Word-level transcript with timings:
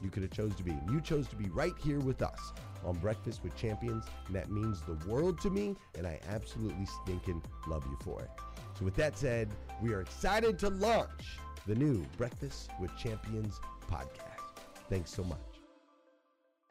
you 0.00 0.10
could 0.10 0.22
have 0.22 0.32
chose 0.32 0.54
to 0.56 0.62
be. 0.62 0.72
You 0.90 1.00
chose 1.00 1.28
to 1.28 1.36
be 1.36 1.48
right 1.50 1.74
here 1.82 2.00
with 2.00 2.22
us 2.22 2.52
on 2.84 2.96
Breakfast 2.98 3.42
with 3.42 3.54
Champions, 3.56 4.04
and 4.26 4.34
that 4.34 4.50
means 4.50 4.82
the 4.82 4.94
world 5.08 5.40
to 5.42 5.50
me, 5.50 5.76
and 5.96 6.06
I 6.06 6.20
absolutely 6.28 6.86
stinking 6.86 7.42
love 7.66 7.84
you 7.86 7.96
for 8.02 8.20
it. 8.22 8.30
So 8.78 8.84
with 8.84 8.94
that 8.96 9.16
said, 9.18 9.48
we 9.82 9.92
are 9.92 10.00
excited 10.00 10.58
to 10.60 10.70
launch 10.70 11.38
the 11.66 11.74
new 11.74 12.04
Breakfast 12.16 12.70
with 12.80 12.96
Champions 12.96 13.60
podcast. 13.90 14.64
Thanks 14.88 15.10
so 15.10 15.22
much. 15.24 15.38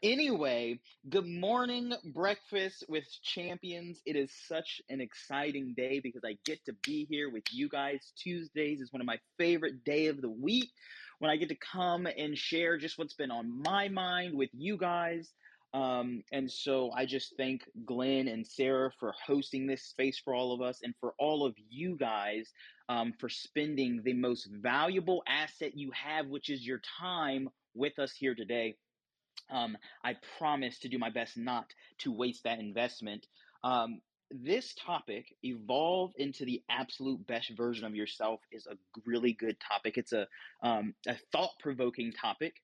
Anyway, 0.03 0.79
good 1.09 1.27
morning, 1.27 1.93
breakfast 2.11 2.83
with 2.89 3.05
champions. 3.21 4.01
It 4.05 4.15
is 4.15 4.31
such 4.47 4.81
an 4.89 4.99
exciting 4.99 5.75
day 5.77 5.99
because 5.99 6.23
I 6.25 6.37
get 6.43 6.65
to 6.65 6.73
be 6.83 7.05
here 7.07 7.29
with 7.29 7.43
you 7.51 7.69
guys. 7.69 8.11
Tuesdays 8.17 8.81
is 8.81 8.91
one 8.91 9.01
of 9.01 9.05
my 9.05 9.19
favorite 9.37 9.83
day 9.85 10.07
of 10.07 10.19
the 10.19 10.29
week 10.29 10.69
when 11.21 11.29
I 11.29 11.35
get 11.35 11.49
to 11.49 11.55
come 11.55 12.07
and 12.07 12.35
share 12.35 12.77
just 12.77 12.97
what's 12.97 13.13
been 13.13 13.29
on 13.29 13.61
my 13.61 13.89
mind 13.89 14.35
with 14.35 14.49
you 14.53 14.75
guys. 14.75 15.31
Um, 15.71 16.23
and 16.31 16.51
so 16.51 16.89
I 16.95 17.05
just 17.05 17.35
thank 17.37 17.61
Glenn 17.85 18.27
and 18.27 18.45
Sarah 18.45 18.91
for 18.99 19.13
hosting 19.23 19.67
this 19.67 19.83
space 19.83 20.17
for 20.17 20.33
all 20.33 20.51
of 20.51 20.63
us 20.63 20.79
and 20.81 20.95
for 20.99 21.13
all 21.19 21.45
of 21.45 21.53
you 21.69 21.95
guys 21.95 22.49
um, 22.89 23.13
for 23.19 23.29
spending 23.29 24.01
the 24.03 24.13
most 24.13 24.49
valuable 24.51 25.21
asset 25.27 25.77
you 25.77 25.91
have, 25.91 26.25
which 26.25 26.49
is 26.49 26.65
your 26.65 26.81
time 26.99 27.49
with 27.75 27.99
us 27.99 28.13
here 28.13 28.33
today. 28.33 28.75
Um, 29.51 29.77
I 30.03 30.15
promise 30.39 30.79
to 30.79 30.89
do 30.89 30.97
my 30.97 31.11
best 31.11 31.37
not 31.37 31.67
to 31.99 32.11
waste 32.11 32.45
that 32.45 32.57
investment. 32.57 33.27
Um, 33.63 34.01
this 34.31 34.73
topic, 34.75 35.35
evolve 35.43 36.11
into 36.17 36.45
the 36.45 36.61
absolute 36.69 37.25
best 37.27 37.51
version 37.55 37.85
of 37.85 37.95
yourself, 37.95 38.41
is 38.51 38.67
a 38.67 38.75
really 39.05 39.33
good 39.33 39.57
topic. 39.59 39.97
It's 39.97 40.13
a, 40.13 40.27
um, 40.63 40.93
a 41.07 41.15
thought 41.31 41.51
provoking 41.59 42.11
topic. 42.11 42.55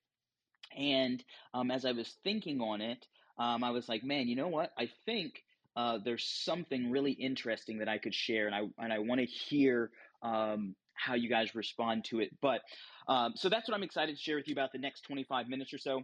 And 0.77 1.23
um, 1.53 1.71
as 1.71 1.85
I 1.85 1.91
was 1.91 2.15
thinking 2.23 2.61
on 2.61 2.81
it, 2.81 3.05
um, 3.37 3.63
I 3.63 3.71
was 3.71 3.87
like, 3.87 4.03
man, 4.03 4.27
you 4.27 4.35
know 4.35 4.47
what? 4.47 4.71
I 4.77 4.89
think 5.05 5.43
uh, 5.75 5.99
there's 6.03 6.23
something 6.23 6.89
really 6.89 7.11
interesting 7.11 7.77
that 7.79 7.87
I 7.87 7.99
could 7.99 8.13
share, 8.13 8.47
and 8.47 8.55
I 8.55 8.61
and 8.79 8.91
I 8.91 8.99
want 8.99 9.21
to 9.21 9.27
hear 9.27 9.91
um, 10.23 10.75
how 10.93 11.13
you 11.13 11.29
guys 11.29 11.53
respond 11.53 12.05
to 12.05 12.19
it. 12.19 12.35
But 12.41 12.61
um, 13.07 13.33
so 13.35 13.47
that's 13.47 13.69
what 13.69 13.75
I'm 13.75 13.83
excited 13.83 14.15
to 14.15 14.21
share 14.21 14.37
with 14.37 14.47
you 14.47 14.53
about 14.53 14.71
the 14.71 14.79
next 14.79 15.01
25 15.01 15.47
minutes 15.47 15.73
or 15.73 15.77
so. 15.77 16.01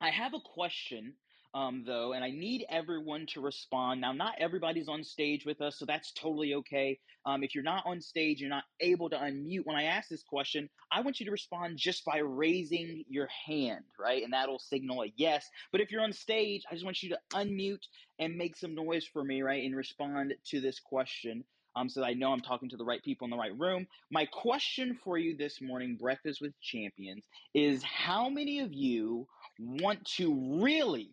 I 0.00 0.10
have 0.10 0.32
a 0.34 0.40
question 0.40 1.12
um, 1.54 1.84
though, 1.86 2.12
and 2.12 2.24
I 2.24 2.30
need 2.30 2.64
everyone 2.70 3.26
to 3.34 3.40
respond. 3.40 4.00
Now, 4.00 4.12
not 4.12 4.34
everybody's 4.38 4.88
on 4.88 5.04
stage 5.04 5.44
with 5.44 5.60
us, 5.60 5.78
so 5.78 5.84
that's 5.84 6.12
totally 6.12 6.54
okay. 6.54 6.98
Um, 7.26 7.44
if 7.44 7.54
you're 7.54 7.64
not 7.64 7.84
on 7.86 8.00
stage, 8.00 8.40
you're 8.40 8.50
not 8.50 8.64
able 8.80 9.10
to 9.10 9.16
unmute. 9.16 9.64
When 9.64 9.76
I 9.76 9.84
ask 9.84 10.08
this 10.08 10.22
question, 10.22 10.68
I 10.90 11.02
want 11.02 11.20
you 11.20 11.26
to 11.26 11.32
respond 11.32 11.76
just 11.76 12.04
by 12.04 12.18
raising 12.18 13.04
your 13.08 13.28
hand, 13.46 13.84
right? 13.98 14.22
And 14.22 14.32
that'll 14.32 14.58
signal 14.58 15.02
a 15.02 15.12
yes. 15.16 15.48
But 15.70 15.80
if 15.80 15.90
you're 15.90 16.02
on 16.02 16.12
stage, 16.12 16.62
I 16.70 16.74
just 16.74 16.84
want 16.84 17.02
you 17.02 17.10
to 17.10 17.18
unmute 17.34 17.84
and 18.18 18.36
make 18.36 18.56
some 18.56 18.74
noise 18.74 19.06
for 19.06 19.22
me, 19.22 19.42
right? 19.42 19.64
And 19.64 19.76
respond 19.76 20.34
to 20.46 20.60
this 20.60 20.80
question. 20.80 21.44
Um, 21.74 21.88
so 21.88 22.04
I 22.04 22.14
know 22.14 22.32
I'm 22.32 22.40
talking 22.40 22.68
to 22.70 22.76
the 22.76 22.84
right 22.84 23.02
people 23.02 23.24
in 23.24 23.30
the 23.30 23.36
right 23.36 23.58
room. 23.58 23.86
My 24.10 24.26
question 24.26 24.98
for 25.02 25.16
you 25.16 25.36
this 25.36 25.60
morning, 25.62 25.96
Breakfast 26.00 26.40
with 26.40 26.52
Champions, 26.60 27.24
is 27.54 27.82
how 27.82 28.28
many 28.28 28.60
of 28.60 28.72
you 28.72 29.26
want 29.58 30.04
to 30.16 30.60
really 30.62 31.12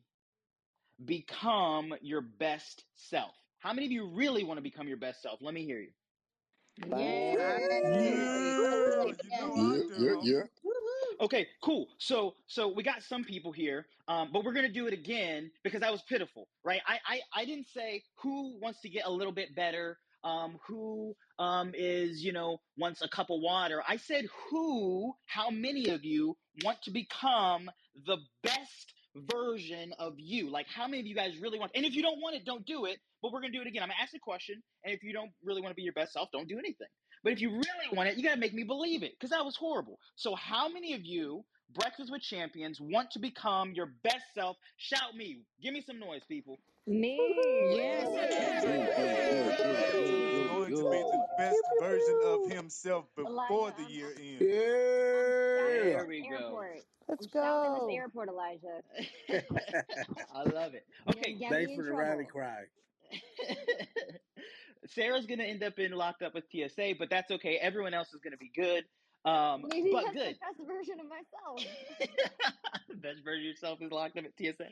become 1.06 1.94
your 2.02 2.22
best 2.22 2.86
self? 2.96 3.36
How 3.60 3.74
many 3.74 3.86
of 3.86 3.92
you 3.92 4.08
really 4.08 4.44
want 4.44 4.58
to 4.58 4.62
become 4.64 4.88
your 4.88 4.98
best 4.98 5.22
self? 5.22 5.40
Let 5.42 5.54
me 5.54 5.66
hear 5.66 5.80
you. 5.80 5.92
Yeah. 6.78 7.60
Yeah, 9.56 9.82
yeah, 9.96 10.16
yeah. 10.22 10.44
Okay, 11.22 11.48
cool. 11.64 11.88
So 11.98 12.36
so 12.48 12.68
we 12.68 12.84
got 12.84 13.04
some 13.04 13.24
people 13.24 13.52
here, 13.52 13.86
um, 14.08 14.30
but 14.32 14.44
we're 14.44 14.54
gonna 14.54 14.70
do 14.70 14.88
it 14.88 14.94
again 14.94 15.52
because 15.64 15.82
that 15.82 15.92
was 15.92 16.02
pitiful, 16.04 16.48
right? 16.64 16.82
I 16.88 17.00
I, 17.06 17.22
I 17.42 17.46
didn't 17.46 17.68
say 17.68 18.04
who 18.22 18.58
wants 18.62 18.82
to 18.82 18.90
get 18.90 19.06
a 19.06 19.12
little 19.12 19.34
bit 19.34 19.56
better, 19.56 19.98
um, 20.24 20.58
who 20.68 21.16
um, 21.40 21.72
is 21.76 22.24
you 22.24 22.32
know 22.34 22.60
wants 22.78 23.02
a 23.02 23.08
cup 23.10 23.30
of 23.30 23.42
water. 23.42 23.84
I 23.88 23.98
said 23.98 24.26
who. 24.50 25.14
How 25.26 25.50
many 25.50 25.90
of 25.90 26.04
you 26.04 26.38
want 26.64 26.82
to 26.84 26.92
become 26.92 27.70
the 28.06 28.18
best 28.44 28.94
version 29.16 29.94
of 30.00 30.14
you? 30.18 30.50
Like 30.50 30.68
how 30.74 30.88
many 30.88 31.02
of 31.02 31.08
you 31.08 31.16
guys 31.16 31.38
really 31.42 31.60
want? 31.60 31.72
And 31.76 31.86
if 31.86 31.94
you 31.94 32.02
don't 32.02 32.22
want 32.22 32.36
it, 32.36 32.46
don't 32.46 32.66
do 32.66 32.86
it. 32.86 32.98
But 33.22 33.32
we're 33.32 33.42
gonna 33.42 33.54
do 33.54 33.62
it 33.62 33.68
again. 33.68 33.84
I'm 33.84 33.90
gonna 33.90 34.02
ask 34.02 34.14
a 34.16 34.20
question, 34.20 34.62
and 34.84 34.94
if 34.94 35.04
you 35.04 35.14
don't 35.14 35.32
really 35.44 35.62
want 35.62 35.72
to 35.72 35.76
be 35.76 35.82
your 35.84 35.94
best 35.94 36.14
self, 36.14 36.30
don't 36.32 36.48
do 36.48 36.58
anything. 36.58 36.88
But 37.24 37.34
if 37.34 37.42
you 37.42 37.50
really 37.50 37.90
want 37.92 38.10
it, 38.10 38.18
you 38.18 38.24
gotta 38.24 38.40
make 38.40 38.54
me 38.54 38.64
believe 38.64 39.04
it, 39.04 39.12
because 39.20 39.32
that 39.32 39.44
was 39.44 39.58
horrible. 39.58 40.00
So 40.16 40.36
how 40.36 40.70
many 40.70 40.94
of 40.94 41.02
you, 41.04 41.44
Breakfast 41.74 42.12
with 42.12 42.22
Champions, 42.22 42.80
want 42.80 43.12
to 43.12 43.20
become 43.20 43.74
your 43.74 43.94
best 44.04 44.24
self? 44.34 44.56
Shout 44.78 45.16
me. 45.16 45.42
Give 45.62 45.74
me 45.74 45.84
some 45.86 46.00
noise, 46.00 46.22
people. 46.30 46.60
Me. 46.90 47.18
Yes. 47.78 48.08
going 50.58 50.74
to 50.74 50.90
be 50.90 50.98
the 50.98 51.26
best 51.38 51.62
version 51.80 52.20
of 52.26 52.52
himself 52.52 53.06
before 53.16 53.72
the 53.78 53.84
Elijah. 53.84 53.94
year 53.94 54.10
ends. 54.20 54.42
Yeah. 54.42 55.98
There 55.98 56.06
we 56.08 56.28
go. 56.28 56.36
Airport. 56.36 56.78
Let's 57.08 57.26
I'm 57.26 57.32
shouting 57.32 57.80
go. 57.80 57.88
this 57.88 57.96
airport, 57.96 58.30
Elijah. 58.30 58.82
I 60.36 60.44
love 60.44 60.74
it. 60.74 60.86
Okay, 61.10 61.34
Get 61.34 61.52
Thanks 61.52 61.70
me 61.70 61.76
for 61.78 61.84
the 61.84 61.94
rally 61.94 62.26
trouble. 62.26 62.32
cry. 62.32 62.64
Sarah's 64.88 65.26
gonna 65.28 65.44
end 65.44 65.62
up 65.64 65.78
in 65.80 65.92
locked 65.92 66.22
up 66.24 66.34
with 66.34 66.46
TSA, 66.52 66.94
but 66.98 67.10
that's 67.10 67.30
okay. 67.32 67.58
Everyone 67.58 67.94
else 67.94 68.14
is 68.14 68.22
gonna 68.22 68.38
be 68.38 68.52
good. 68.56 68.84
Um, 69.26 69.66
Maybe 69.70 69.92
but 69.92 70.06
that's 70.06 70.16
good. 70.16 70.36
the 70.36 70.64
best 70.64 70.68
version 70.68 71.00
of 71.00 71.08
myself. 71.10 71.66
the 72.90 72.96
best 72.96 73.24
version 73.24 73.42
of 73.42 73.46
yourself 73.46 73.80
is 73.82 73.92
locked 73.92 74.18
up 74.18 74.26
at 74.26 74.32
TSA. 74.38 74.68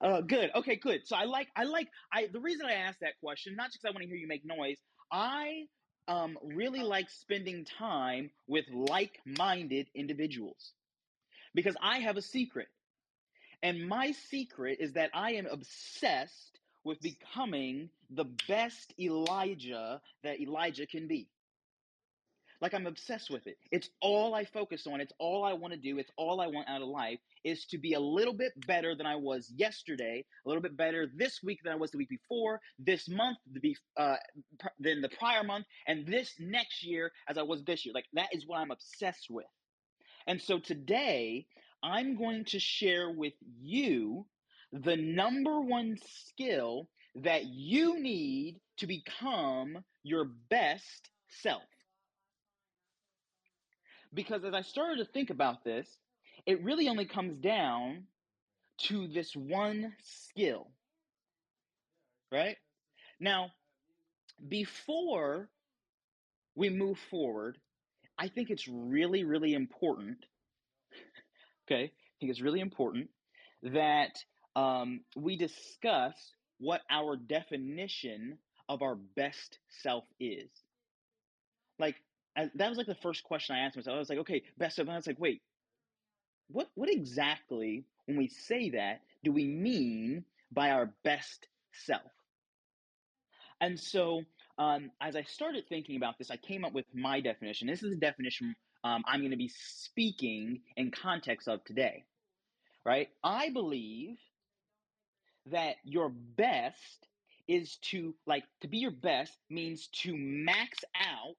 Uh, 0.00 0.20
good. 0.20 0.50
Okay, 0.54 0.76
good. 0.76 1.06
So 1.06 1.16
I 1.16 1.24
like, 1.24 1.48
I 1.56 1.64
like, 1.64 1.88
I. 2.12 2.28
The 2.32 2.40
reason 2.40 2.66
I 2.66 2.74
asked 2.74 3.00
that 3.00 3.18
question, 3.20 3.56
not 3.56 3.66
just 3.66 3.82
because 3.82 3.92
I 3.92 3.94
want 3.96 4.02
to 4.02 4.08
hear 4.08 4.16
you 4.16 4.28
make 4.28 4.44
noise. 4.44 4.76
I 5.10 5.66
um 6.08 6.36
really 6.42 6.80
like 6.80 7.10
spending 7.10 7.64
time 7.64 8.30
with 8.48 8.64
like-minded 8.72 9.88
individuals 9.94 10.72
because 11.54 11.76
I 11.82 11.98
have 11.98 12.16
a 12.16 12.22
secret, 12.22 12.68
and 13.62 13.88
my 13.88 14.12
secret 14.12 14.78
is 14.80 14.92
that 14.94 15.10
I 15.12 15.32
am 15.32 15.46
obsessed 15.46 16.60
with 16.84 17.00
becoming 17.00 17.90
the 18.10 18.24
best 18.48 18.94
Elijah 18.98 20.00
that 20.22 20.40
Elijah 20.40 20.86
can 20.86 21.08
be. 21.08 21.28
Like 22.62 22.74
I'm 22.74 22.86
obsessed 22.86 23.28
with 23.28 23.48
it. 23.48 23.58
It's 23.72 23.90
all 24.00 24.36
I 24.36 24.44
focus 24.44 24.86
on. 24.86 25.00
It's 25.00 25.12
all 25.18 25.44
I 25.44 25.52
want 25.52 25.74
to 25.74 25.78
do. 25.78 25.98
It's 25.98 26.12
all 26.16 26.40
I 26.40 26.46
want 26.46 26.68
out 26.68 26.80
of 26.80 26.88
life 26.88 27.18
is 27.44 27.66
to 27.66 27.78
be 27.78 27.94
a 27.94 28.00
little 28.00 28.32
bit 28.32 28.52
better 28.68 28.94
than 28.94 29.04
I 29.04 29.16
was 29.16 29.52
yesterday, 29.56 30.24
a 30.46 30.48
little 30.48 30.62
bit 30.62 30.76
better 30.76 31.08
this 31.16 31.40
week 31.42 31.58
than 31.64 31.72
I 31.72 31.76
was 31.76 31.90
the 31.90 31.98
week 31.98 32.08
before, 32.08 32.60
this 32.78 33.08
month 33.08 33.38
be 33.60 33.76
uh, 33.96 34.16
pr- 34.60 34.68
than 34.78 35.00
the 35.00 35.08
prior 35.08 35.42
month, 35.42 35.66
and 35.88 36.06
this 36.06 36.34
next 36.38 36.84
year 36.84 37.10
as 37.28 37.36
I 37.36 37.42
was 37.42 37.64
this 37.64 37.84
year. 37.84 37.92
Like 37.94 38.06
that 38.12 38.28
is 38.32 38.46
what 38.46 38.60
I'm 38.60 38.70
obsessed 38.70 39.26
with. 39.28 39.46
And 40.28 40.40
so 40.40 40.60
today 40.60 41.46
I'm 41.82 42.16
going 42.16 42.44
to 42.46 42.60
share 42.60 43.10
with 43.10 43.34
you 43.60 44.24
the 44.72 44.96
number 44.96 45.60
one 45.60 45.98
skill 46.06 46.88
that 47.16 47.44
you 47.46 48.00
need 48.00 48.60
to 48.78 48.86
become 48.86 49.84
your 50.04 50.26
best 50.48 51.10
self. 51.28 51.62
Because 54.14 54.44
as 54.44 54.54
I 54.54 54.62
started 54.62 54.98
to 54.98 55.12
think 55.12 55.30
about 55.30 55.64
this, 55.64 55.88
it 56.46 56.62
really 56.62 56.88
only 56.88 57.06
comes 57.06 57.36
down 57.38 58.04
to 58.78 59.06
this 59.08 59.34
one 59.34 59.94
skill, 60.02 60.68
right? 62.30 62.56
Now, 63.20 63.50
before 64.48 65.48
we 66.54 66.68
move 66.68 66.98
forward, 67.10 67.58
I 68.18 68.28
think 68.28 68.50
it's 68.50 68.68
really, 68.68 69.24
really 69.24 69.54
important, 69.54 70.18
okay? 71.66 71.84
I 71.84 72.14
think 72.20 72.30
it's 72.30 72.40
really 72.40 72.60
important 72.60 73.08
that 73.62 74.18
um, 74.56 75.00
we 75.16 75.36
discuss 75.36 76.14
what 76.58 76.82
our 76.90 77.16
definition 77.16 78.38
of 78.68 78.82
our 78.82 78.96
best 78.96 79.58
self 79.82 80.04
is. 80.20 80.50
Like, 81.78 81.96
That 82.36 82.68
was 82.68 82.78
like 82.78 82.86
the 82.86 82.94
first 82.96 83.24
question 83.24 83.56
I 83.56 83.60
asked 83.60 83.76
myself. 83.76 83.96
I 83.96 83.98
was 83.98 84.08
like, 84.08 84.18
okay, 84.20 84.42
best 84.58 84.76
self. 84.76 84.86
And 84.86 84.94
I 84.94 84.96
was 84.96 85.06
like, 85.06 85.20
wait, 85.20 85.42
what 86.52 86.68
what 86.74 86.90
exactly 86.90 87.84
when 88.06 88.16
we 88.16 88.28
say 88.28 88.70
that 88.70 89.00
do 89.24 89.32
we 89.32 89.46
mean 89.46 90.24
by 90.52 90.70
our 90.70 90.92
best 91.04 91.48
self 91.72 92.10
and 93.60 93.78
so 93.78 94.22
um, 94.58 94.90
as 95.00 95.16
i 95.16 95.22
started 95.22 95.64
thinking 95.68 95.96
about 95.96 96.18
this 96.18 96.30
i 96.30 96.36
came 96.36 96.64
up 96.64 96.72
with 96.72 96.84
my 96.94 97.20
definition 97.20 97.66
this 97.66 97.82
is 97.82 97.90
the 97.90 97.96
definition 97.96 98.54
um, 98.84 99.02
i'm 99.06 99.20
going 99.20 99.30
to 99.30 99.36
be 99.36 99.50
speaking 99.54 100.60
in 100.76 100.90
context 100.90 101.48
of 101.48 101.64
today 101.64 102.04
right 102.84 103.08
i 103.24 103.48
believe 103.50 104.18
that 105.46 105.76
your 105.84 106.10
best 106.10 107.08
is 107.48 107.76
to 107.78 108.14
like 108.26 108.44
to 108.60 108.68
be 108.68 108.78
your 108.78 108.90
best 108.90 109.38
means 109.50 109.88
to 109.88 110.14
max 110.16 110.78
out 110.94 111.36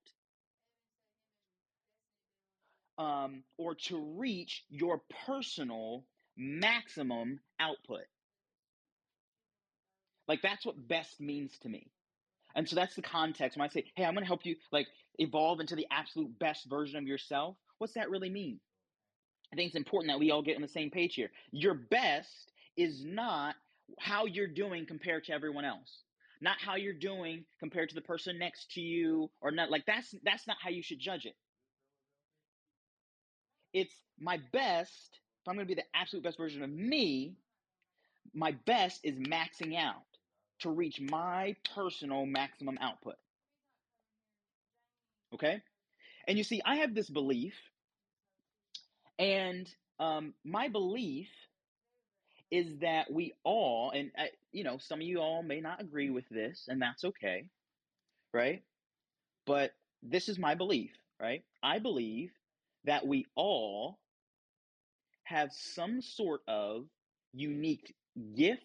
um, 2.97 3.43
or 3.57 3.75
to 3.75 3.97
reach 4.17 4.63
your 4.69 5.01
personal 5.25 6.05
maximum 6.37 7.39
output. 7.59 8.05
Like 10.27 10.41
that's 10.41 10.65
what 10.65 10.87
best 10.87 11.19
means 11.19 11.57
to 11.59 11.69
me. 11.69 11.91
And 12.55 12.67
so 12.69 12.75
that's 12.75 12.95
the 12.95 13.01
context. 13.01 13.57
When 13.57 13.67
I 13.67 13.71
say, 13.71 13.85
hey, 13.95 14.05
I'm 14.05 14.13
going 14.13 14.23
to 14.23 14.27
help 14.27 14.45
you 14.45 14.55
like 14.71 14.87
evolve 15.17 15.59
into 15.59 15.75
the 15.75 15.87
absolute 15.91 16.37
best 16.39 16.69
version 16.69 16.97
of 16.97 17.07
yourself, 17.07 17.55
what's 17.79 17.93
that 17.93 18.09
really 18.09 18.29
mean? 18.29 18.59
I 19.51 19.55
think 19.55 19.67
it's 19.67 19.75
important 19.75 20.11
that 20.11 20.19
we 20.19 20.31
all 20.31 20.41
get 20.41 20.55
on 20.55 20.61
the 20.61 20.67
same 20.67 20.89
page 20.89 21.15
here. 21.15 21.29
Your 21.51 21.73
best 21.73 22.51
is 22.77 23.03
not 23.03 23.55
how 23.99 24.25
you're 24.25 24.47
doing 24.47 24.85
compared 24.85 25.25
to 25.25 25.33
everyone 25.33 25.65
else. 25.65 26.03
Not 26.41 26.57
how 26.59 26.75
you're 26.75 26.93
doing 26.93 27.45
compared 27.59 27.89
to 27.89 27.95
the 27.95 28.01
person 28.01 28.39
next 28.39 28.71
to 28.71 28.81
you 28.81 29.29
or 29.41 29.51
not 29.51 29.71
like 29.71 29.85
that's 29.85 30.13
that's 30.23 30.45
not 30.47 30.57
how 30.61 30.69
you 30.69 30.83
should 30.83 30.99
judge 30.99 31.25
it. 31.25 31.35
It's 33.73 33.93
my 34.19 34.39
best, 34.51 35.19
if 35.41 35.47
I'm 35.47 35.55
going 35.55 35.67
to 35.67 35.75
be 35.75 35.81
the 35.81 35.87
absolute 35.95 36.23
best 36.23 36.37
version 36.37 36.63
of 36.63 36.69
me, 36.69 37.35
my 38.33 38.51
best 38.65 39.01
is 39.03 39.17
maxing 39.17 39.77
out 39.77 40.03
to 40.59 40.69
reach 40.69 40.99
my 41.01 41.55
personal 41.75 42.25
maximum 42.25 42.77
output. 42.81 43.15
Okay? 45.33 45.61
And 46.27 46.37
you 46.37 46.43
see, 46.43 46.61
I 46.65 46.77
have 46.77 46.95
this 46.95 47.09
belief, 47.09 47.53
and 49.19 49.69
um, 49.99 50.33
my 50.43 50.69
belief 50.69 51.29
is 52.51 52.79
that 52.81 53.11
we 53.11 53.33
all, 53.43 53.91
and 53.91 54.11
uh, 54.17 54.25
you 54.51 54.63
know, 54.63 54.77
some 54.77 54.99
of 54.99 55.07
you 55.07 55.19
all 55.19 55.43
may 55.43 55.59
not 55.59 55.81
agree 55.81 56.09
with 56.11 56.27
this, 56.29 56.67
and 56.67 56.81
that's 56.81 57.03
okay, 57.03 57.45
right? 58.33 58.63
But 59.45 59.73
this 60.03 60.29
is 60.29 60.39
my 60.39 60.55
belief, 60.55 60.91
right? 61.19 61.43
I 61.63 61.79
believe 61.79 62.31
that 62.85 63.05
we 63.05 63.25
all 63.35 63.99
have 65.23 65.51
some 65.53 66.01
sort 66.01 66.41
of 66.47 66.85
unique 67.33 67.95
gift, 68.35 68.61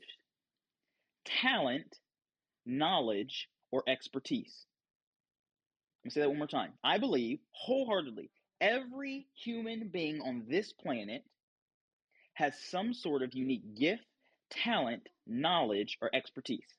talent, 1.24 1.96
knowledge, 2.66 3.48
or 3.70 3.82
expertise. 3.88 4.66
Let 6.02 6.08
me 6.08 6.10
say 6.10 6.20
that 6.20 6.28
one 6.28 6.38
more 6.38 6.46
time. 6.46 6.72
I 6.82 6.98
believe 6.98 7.38
wholeheartedly 7.52 8.30
every 8.60 9.26
human 9.34 9.88
being 9.88 10.20
on 10.20 10.44
this 10.48 10.72
planet 10.72 11.22
has 12.34 12.54
some 12.70 12.94
sort 12.94 13.22
of 13.22 13.34
unique 13.34 13.74
gift, 13.76 14.04
talent, 14.50 15.08
knowledge, 15.26 15.98
or 16.00 16.10
expertise. 16.14 16.77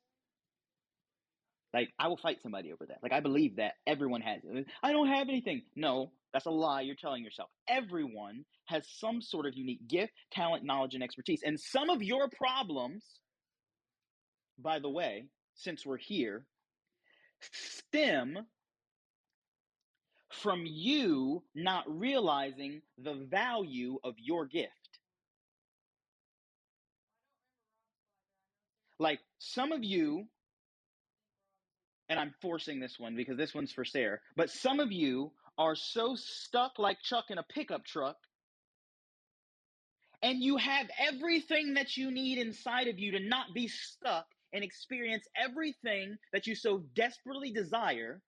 Like, 1.73 1.91
I 1.99 2.07
will 2.07 2.17
fight 2.17 2.41
somebody 2.41 2.73
over 2.73 2.85
that. 2.87 2.97
Like, 3.03 3.13
I 3.13 3.19
believe 3.19 3.57
that 3.57 3.73
everyone 3.85 4.21
has 4.21 4.41
it. 4.43 4.65
I 4.81 4.91
don't 4.91 5.07
have 5.07 5.29
anything. 5.29 5.61
No, 5.75 6.11
that's 6.33 6.47
a 6.47 6.51
lie 6.51 6.81
you're 6.81 6.95
telling 6.95 7.23
yourself. 7.23 7.49
Everyone 7.67 8.43
has 8.65 8.87
some 8.87 9.21
sort 9.21 9.45
of 9.45 9.55
unique 9.55 9.87
gift, 9.87 10.13
talent, 10.31 10.63
knowledge, 10.63 10.95
and 10.95 11.03
expertise. 11.03 11.41
And 11.45 11.59
some 11.59 11.89
of 11.89 12.01
your 12.01 12.27
problems, 12.29 13.05
by 14.57 14.79
the 14.79 14.89
way, 14.89 15.25
since 15.53 15.85
we're 15.85 15.97
here, 15.97 16.45
stem 17.51 18.47
from 20.31 20.63
you 20.65 21.43
not 21.55 21.83
realizing 21.87 22.81
the 22.97 23.13
value 23.13 23.97
of 24.03 24.15
your 24.17 24.45
gift. 24.45 24.71
Like 28.99 29.19
some 29.37 29.71
of 29.71 29.83
you, 29.83 30.27
and 32.09 32.19
I'm 32.19 32.33
forcing 32.41 32.79
this 32.79 32.99
one 32.99 33.15
because 33.15 33.37
this 33.37 33.53
one's 33.53 33.71
for 33.71 33.85
Sarah, 33.85 34.19
but 34.35 34.49
some 34.49 34.79
of 34.79 34.91
you 34.91 35.31
are 35.57 35.75
so 35.75 36.15
stuck 36.15 36.79
like 36.79 37.01
Chuck 37.01 37.25
in 37.29 37.37
a 37.37 37.43
pickup 37.43 37.85
truck, 37.85 38.17
and 40.21 40.41
you 40.41 40.57
have 40.57 40.87
everything 40.99 41.75
that 41.75 41.95
you 41.95 42.11
need 42.11 42.39
inside 42.39 42.87
of 42.87 42.99
you 42.99 43.11
to 43.11 43.19
not 43.19 43.47
be 43.53 43.67
stuck 43.67 44.25
and 44.51 44.63
experience 44.63 45.25
everything 45.35 46.17
that 46.33 46.47
you 46.47 46.55
so 46.55 46.83
desperately 46.95 47.51
desire, 47.51 48.21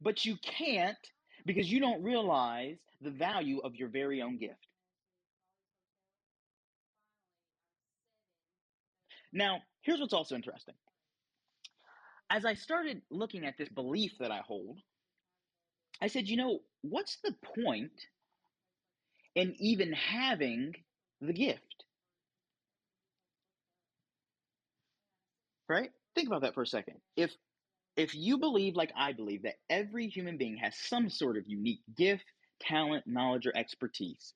but 0.00 0.24
you 0.24 0.36
can't 0.42 0.96
because 1.46 1.70
you 1.70 1.80
don't 1.80 2.02
realize 2.02 2.78
the 3.00 3.10
value 3.10 3.60
of 3.60 3.76
your 3.76 3.88
very 3.88 4.20
own 4.22 4.38
gift. 4.38 4.66
Now, 9.32 9.62
here's 9.82 10.00
what's 10.00 10.12
also 10.12 10.34
interesting. 10.34 10.74
As 12.30 12.44
I 12.44 12.54
started 12.54 13.02
looking 13.10 13.44
at 13.44 13.56
this 13.58 13.68
belief 13.68 14.12
that 14.20 14.30
I 14.30 14.38
hold, 14.38 14.78
I 16.00 16.08
said, 16.08 16.28
you 16.28 16.36
know, 16.36 16.60
what's 16.82 17.18
the 17.22 17.34
point 17.56 17.92
in 19.34 19.54
even 19.58 19.92
having 19.92 20.74
the 21.20 21.32
gift? 21.32 21.84
Right? 25.68 25.90
Think 26.14 26.28
about 26.28 26.42
that 26.42 26.54
for 26.54 26.62
a 26.62 26.66
second. 26.66 26.96
If 27.16 27.32
if 27.96 28.14
you 28.14 28.38
believe 28.38 28.76
like 28.76 28.92
I 28.96 29.12
believe 29.12 29.42
that 29.42 29.56
every 29.70 30.08
human 30.08 30.36
being 30.36 30.56
has 30.58 30.76
some 30.76 31.08
sort 31.10 31.36
of 31.36 31.44
unique 31.46 31.82
gift, 31.96 32.24
talent, 32.60 33.06
knowledge 33.06 33.46
or 33.46 33.56
expertise, 33.56 34.34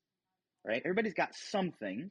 right? 0.64 0.82
Everybody's 0.84 1.14
got 1.14 1.34
something. 1.34 2.10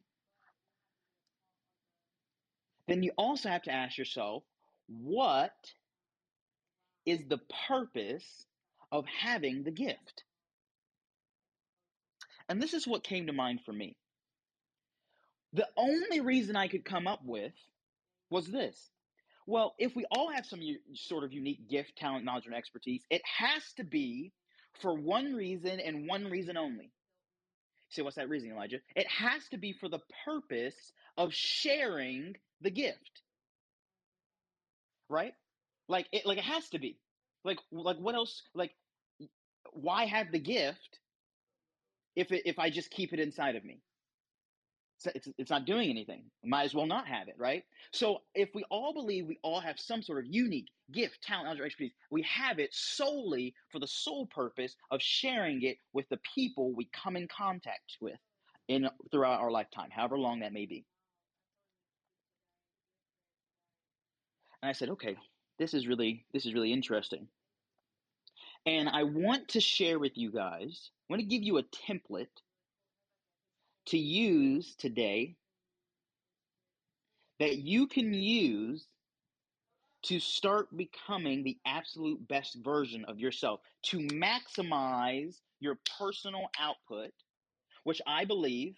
Then 2.87 3.03
you 3.03 3.11
also 3.17 3.49
have 3.49 3.63
to 3.63 3.71
ask 3.71 3.97
yourself, 3.97 4.43
what 4.87 5.73
is 7.05 7.21
the 7.27 7.39
purpose 7.67 8.45
of 8.91 9.05
having 9.05 9.63
the 9.63 9.71
gift? 9.71 10.23
And 12.49 12.61
this 12.61 12.73
is 12.73 12.87
what 12.87 13.03
came 13.03 13.27
to 13.27 13.33
mind 13.33 13.61
for 13.65 13.73
me. 13.73 13.97
The 15.53 15.67
only 15.77 16.21
reason 16.21 16.55
I 16.55 16.67
could 16.67 16.85
come 16.85 17.07
up 17.07 17.21
with 17.25 17.53
was 18.29 18.47
this. 18.47 18.89
Well, 19.45 19.75
if 19.79 19.95
we 19.95 20.05
all 20.11 20.31
have 20.31 20.45
some 20.45 20.61
u- 20.61 20.79
sort 20.93 21.23
of 21.23 21.33
unique 21.33 21.69
gift, 21.69 21.97
talent, 21.97 22.25
knowledge, 22.25 22.45
and 22.45 22.55
expertise, 22.55 23.03
it 23.09 23.21
has 23.25 23.63
to 23.77 23.83
be 23.83 24.33
for 24.81 24.93
one 24.93 25.33
reason 25.33 25.79
and 25.79 26.07
one 26.07 26.25
reason 26.25 26.57
only. 26.57 26.91
So, 27.89 28.03
what's 28.03 28.17
that 28.17 28.29
reason, 28.29 28.51
Elijah? 28.51 28.79
It 28.95 29.07
has 29.07 29.47
to 29.49 29.57
be 29.57 29.73
for 29.73 29.87
the 29.87 30.01
purpose 30.25 30.75
of 31.17 31.33
sharing 31.33 32.35
the 32.61 32.71
gift, 32.71 33.21
right? 35.09 35.33
Like 35.87 36.07
it, 36.11 36.25
like 36.25 36.37
it 36.37 36.43
has 36.43 36.69
to 36.69 36.79
be. 36.79 36.99
Like, 37.43 37.59
like 37.71 37.97
what 37.97 38.15
else? 38.15 38.41
Like, 38.53 38.71
why 39.71 40.05
have 40.05 40.31
the 40.31 40.39
gift 40.39 40.99
if 42.15 42.31
it, 42.31 42.43
if 42.45 42.59
I 42.59 42.69
just 42.69 42.91
keep 42.91 43.13
it 43.13 43.19
inside 43.19 43.55
of 43.55 43.63
me? 43.63 43.81
It's, 44.97 45.15
it's, 45.15 45.27
it's 45.37 45.49
not 45.51 45.65
doing 45.65 45.89
anything. 45.89 46.23
Might 46.43 46.63
as 46.63 46.73
well 46.73 46.87
not 46.87 47.07
have 47.07 47.27
it, 47.27 47.35
right? 47.37 47.63
So 47.93 48.21
if 48.33 48.49
we 48.55 48.63
all 48.71 48.93
believe 48.93 49.27
we 49.27 49.39
all 49.43 49.59
have 49.59 49.79
some 49.79 50.01
sort 50.01 50.19
of 50.19 50.25
unique 50.27 50.69
gift, 50.91 51.21
talent, 51.21 51.59
or 51.59 51.65
expertise, 51.65 51.93
we 52.09 52.23
have 52.23 52.57
it 52.59 52.69
solely 52.73 53.53
for 53.71 53.79
the 53.79 53.87
sole 53.87 54.25
purpose 54.25 54.75
of 54.89 55.01
sharing 55.01 55.61
it 55.61 55.77
with 55.93 56.09
the 56.09 56.19
people 56.35 56.73
we 56.73 56.89
come 56.91 57.15
in 57.15 57.27
contact 57.27 57.97
with 58.01 58.17
in 58.67 58.89
throughout 59.11 59.39
our 59.39 59.51
lifetime, 59.51 59.89
however 59.91 60.17
long 60.17 60.39
that 60.39 60.51
may 60.51 60.65
be. 60.65 60.83
And 64.61 64.69
I 64.69 64.73
said, 64.73 64.89
okay, 64.89 65.15
this 65.59 65.73
is 65.73 65.87
really 65.87 66.25
this 66.33 66.45
is 66.45 66.53
really 66.53 66.73
interesting. 66.73 67.27
And 68.65 68.89
I 68.89 69.03
want 69.03 69.49
to 69.49 69.61
share 69.61 69.97
with 69.97 70.17
you 70.17 70.31
guys, 70.31 70.89
I 71.09 71.13
want 71.13 71.21
to 71.21 71.27
give 71.27 71.43
you 71.43 71.57
a 71.57 71.63
template 71.63 72.27
to 73.87 73.97
use 73.97 74.75
today 74.75 75.35
that 77.39 77.59
you 77.59 77.87
can 77.87 78.13
use 78.13 78.85
to 80.03 80.19
start 80.19 80.75
becoming 80.75 81.43
the 81.43 81.57
absolute 81.65 82.27
best 82.27 82.57
version 82.63 83.05
of 83.05 83.19
yourself, 83.19 83.61
to 83.83 83.99
maximize 83.99 85.39
your 85.59 85.77
personal 85.97 86.49
output, 86.59 87.11
which 87.83 88.01
I 88.05 88.25
believe, 88.25 88.75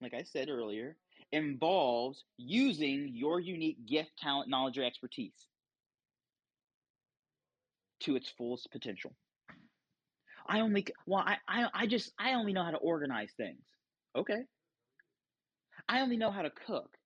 like 0.00 0.14
I 0.14 0.22
said 0.22 0.48
earlier, 0.48 0.96
involves 1.32 2.24
using 2.36 3.10
your 3.12 3.40
unique 3.40 3.86
gift, 3.86 4.10
talent, 4.18 4.48
knowledge, 4.48 4.78
or 4.78 4.84
expertise 4.84 5.46
to 8.00 8.16
its 8.16 8.28
fullest 8.30 8.70
potential. 8.72 9.14
I 10.46 10.60
only, 10.60 10.86
well, 11.06 11.22
I, 11.24 11.36
I, 11.46 11.68
I 11.72 11.86
just, 11.86 12.12
I 12.18 12.34
only 12.34 12.52
know 12.52 12.64
how 12.64 12.72
to 12.72 12.78
organize 12.78 13.30
things. 13.36 13.62
Okay. 14.16 14.42
I 15.88 16.00
only 16.00 16.16
know 16.16 16.30
how 16.30 16.42
to 16.42 16.50
cook. 16.66 16.96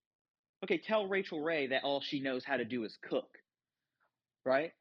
Okay, 0.64 0.78
tell 0.78 1.07
Rachael 1.07 1.40
Ray 1.40 1.66
that 1.69 1.85
all 1.85 2.00
she 2.00 2.21
knows 2.21 2.45
how 2.45 2.57
to 2.57 2.64
do 2.64 2.85
is 2.85 2.97
cook. 3.02 3.28
Right? 4.47 4.73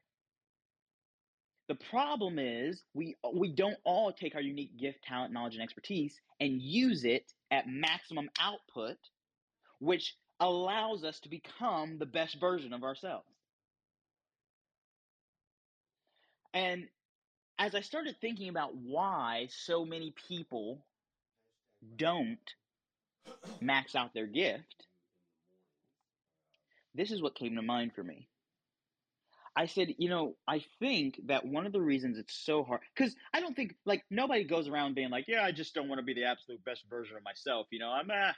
The 1.68 1.74
problem 1.74 2.38
is 2.38 2.82
we 2.92 3.16
we 3.34 3.50
don't 3.50 3.78
all 3.84 4.12
take 4.12 4.34
our 4.34 4.40
unique 4.40 4.78
gift, 4.78 5.02
talent, 5.02 5.32
knowledge, 5.32 5.54
and 5.54 5.62
expertise 5.62 6.20
and 6.40 6.60
use 6.60 7.04
it 7.04 7.32
at 7.50 7.66
maximum 7.66 8.28
output, 8.38 8.98
which 9.78 10.16
allows 10.40 11.04
us 11.04 11.20
to 11.20 11.28
become 11.28 11.98
the 11.98 12.06
best 12.06 12.40
version 12.40 12.72
of 12.72 12.82
ourselves. 12.82 13.26
And 16.52 16.88
as 17.58 17.74
I 17.74 17.80
started 17.80 18.16
thinking 18.20 18.48
about 18.48 18.76
why 18.76 19.48
so 19.50 19.84
many 19.84 20.14
people 20.28 20.84
don't 21.96 22.38
max 23.60 23.94
out 23.94 24.14
their 24.14 24.26
gift, 24.26 24.86
this 26.94 27.10
is 27.10 27.22
what 27.22 27.34
came 27.34 27.56
to 27.56 27.62
mind 27.62 27.92
for 27.94 28.02
me. 28.02 28.28
I 29.56 29.66
said, 29.66 29.94
you 29.98 30.08
know, 30.08 30.36
I 30.48 30.64
think 30.80 31.20
that 31.26 31.46
one 31.46 31.64
of 31.64 31.72
the 31.72 31.80
reasons 31.80 32.18
it's 32.18 32.34
so 32.34 32.64
hard, 32.64 32.80
because 32.94 33.14
I 33.32 33.40
don't 33.40 33.54
think, 33.54 33.76
like, 33.84 34.04
nobody 34.10 34.44
goes 34.44 34.66
around 34.66 34.94
being 34.96 35.10
like, 35.10 35.26
yeah, 35.28 35.44
I 35.44 35.52
just 35.52 35.74
don't 35.74 35.88
want 35.88 36.00
to 36.00 36.04
be 36.04 36.14
the 36.14 36.24
absolute 36.24 36.64
best 36.64 36.84
version 36.90 37.16
of 37.16 37.22
myself. 37.22 37.68
You 37.70 37.78
know, 37.78 37.90
I'm, 37.90 38.08
ah, 38.12 38.34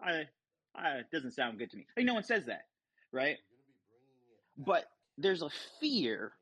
I, 0.00 0.28
I, 0.76 0.98
it 0.98 1.06
doesn't 1.12 1.32
sound 1.32 1.58
good 1.58 1.70
to 1.70 1.76
me. 1.76 1.86
Like, 1.96 2.06
no 2.06 2.14
one 2.14 2.22
says 2.22 2.46
that, 2.46 2.66
right? 3.12 3.36
But 4.58 4.84
there's 5.18 5.42
a 5.42 5.50
fear, 5.80 6.32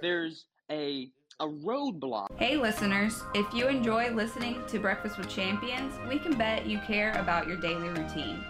there's 0.00 0.46
a, 0.70 1.10
a 1.40 1.46
roadblock. 1.46 2.28
Hey, 2.36 2.56
listeners, 2.56 3.22
if 3.34 3.52
you 3.52 3.66
enjoy 3.66 4.10
listening 4.10 4.62
to 4.68 4.78
Breakfast 4.78 5.18
with 5.18 5.28
Champions, 5.28 5.94
we 6.08 6.18
can 6.18 6.36
bet 6.36 6.66
you 6.66 6.78
care 6.86 7.12
about 7.12 7.46
your 7.46 7.56
daily 7.56 7.88
routine. 7.88 8.44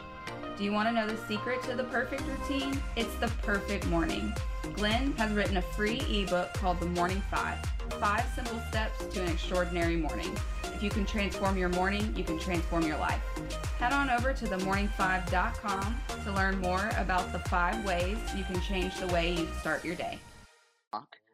Do 0.56 0.64
you 0.64 0.72
want 0.72 0.88
to 0.88 0.94
know 0.94 1.06
the 1.06 1.16
secret 1.26 1.62
to 1.64 1.74
the 1.74 1.84
perfect 1.84 2.22
routine? 2.22 2.80
It's 2.96 3.14
the 3.16 3.28
perfect 3.42 3.86
morning. 3.86 4.34
Glenn 4.74 5.12
has 5.16 5.32
written 5.32 5.56
a 5.56 5.62
free 5.62 6.00
ebook 6.10 6.52
called 6.54 6.78
The 6.78 6.86
Morning 6.86 7.22
Five 7.30 7.58
Five 7.98 8.24
Simple 8.34 8.60
Steps 8.68 9.04
to 9.14 9.22
an 9.22 9.30
Extraordinary 9.30 9.96
Morning. 9.96 10.34
You 10.82 10.90
can 10.90 11.06
transform 11.06 11.56
your 11.56 11.68
morning, 11.68 12.12
you 12.16 12.24
can 12.24 12.40
transform 12.40 12.82
your 12.82 12.98
life. 12.98 13.22
Head 13.78 13.92
on 13.92 14.10
over 14.10 14.32
to 14.32 14.44
themorning5.com 14.46 16.00
to 16.24 16.32
learn 16.32 16.58
more 16.58 16.90
about 16.96 17.32
the 17.32 17.38
five 17.38 17.84
ways 17.84 18.18
you 18.36 18.42
can 18.42 18.60
change 18.60 18.96
the 18.98 19.06
way 19.06 19.32
you 19.32 19.48
start 19.60 19.84
your 19.84 19.94
day. 19.94 20.18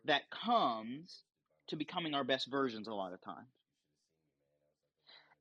that 0.05 0.28
comes 0.31 1.23
to 1.69 1.76
becoming 1.76 2.12
our 2.12 2.25
best 2.25 2.50
versions 2.50 2.88
a 2.88 2.93
lot 2.93 3.14
of 3.14 3.23
times. 3.23 3.49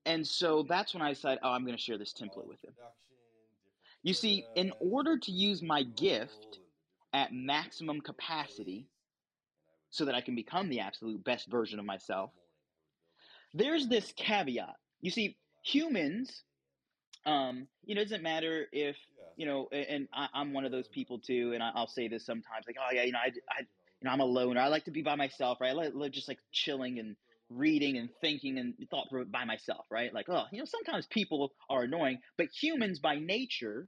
And 0.06 0.26
so 0.26 0.64
that's 0.64 0.94
when 0.94 1.04
I 1.04 1.12
said, 1.12 1.40
oh, 1.44 1.52
I'm 1.52 1.66
going 1.66 1.76
to 1.76 1.82
share 1.82 1.98
this 1.98 2.14
template 2.14 2.48
with 2.48 2.64
him. 2.64 2.72
You 4.04 4.14
see, 4.14 4.46
in 4.56 4.72
order 4.80 5.18
to 5.18 5.32
use 5.34 5.62
my 5.62 5.84
gift 5.84 6.60
at 7.14 7.34
maximum 7.34 8.00
capacity 8.00 8.88
so 9.90 10.06
that 10.06 10.16
I 10.16 10.22
can 10.22 10.34
become 10.34 10.70
the 10.70 10.80
absolute 10.80 11.24
best 11.26 11.50
version 11.50 11.78
of 11.78 11.86
myself, 11.86 12.32
there's 13.58 13.88
this 13.88 14.14
caveat. 14.18 14.76
You 15.02 15.12
see, 15.12 15.38
humans 15.64 16.44
Um, 17.26 17.68
you 17.86 17.96
know, 17.96 18.02
it 18.02 18.06
doesn't 18.06 18.24
matter 18.24 18.68
if 18.72 18.96
you 19.38 19.46
know, 19.46 19.68
and 19.72 20.08
I, 20.14 20.28
I'm 20.34 20.54
one 20.54 20.66
of 20.66 20.72
those 20.72 20.88
people 20.88 21.20
too, 21.20 21.52
and 21.54 21.62
I, 21.64 21.72
I'll 21.76 21.88
say 21.88 22.08
this 22.08 22.26
sometimes, 22.26 22.66
like, 22.68 22.78
oh 22.80 22.94
yeah, 22.94 23.04
you 23.04 23.12
know, 23.12 23.20
I, 23.20 23.28
I, 23.28 23.62
you 23.62 24.04
know, 24.04 24.12
I'm 24.12 24.20
a 24.22 24.26
loner. 24.26 24.62
I 24.62 24.68
like 24.68 24.86
to 24.86 24.92
be 24.92 25.04
by 25.04 25.16
myself, 25.16 25.60
right? 25.62 25.72
I 25.72 25.90
like, 25.90 26.12
just 26.12 26.28
like 26.28 26.40
chilling 26.52 27.00
and 27.00 27.16
reading 27.50 27.98
and 27.98 28.10
thinking 28.22 28.58
and 28.60 28.76
thought 28.90 29.08
by 29.32 29.46
myself, 29.46 29.86
right? 29.92 30.14
Like, 30.14 30.28
oh, 30.30 30.46
you 30.52 30.60
know, 30.60 30.66
sometimes 30.66 31.08
people 31.08 31.54
are 31.70 31.84
annoying, 31.84 32.20
but 32.38 32.48
humans 32.52 33.00
by 33.00 33.18
nature, 33.20 33.88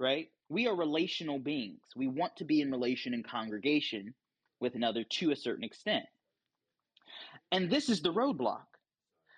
right? 0.00 0.28
We 0.48 0.66
are 0.68 0.76
relational 0.76 1.38
beings. 1.38 1.80
We 1.96 2.08
want 2.08 2.36
to 2.36 2.44
be 2.44 2.60
in 2.60 2.70
relation 2.70 3.14
and 3.14 3.26
congregation 3.26 4.14
with 4.60 4.74
another 4.74 5.04
to 5.04 5.32
a 5.32 5.36
certain 5.36 5.64
extent. 5.64 6.06
And 7.52 7.70
this 7.70 7.88
is 7.88 8.00
the 8.00 8.12
roadblock. 8.12 8.66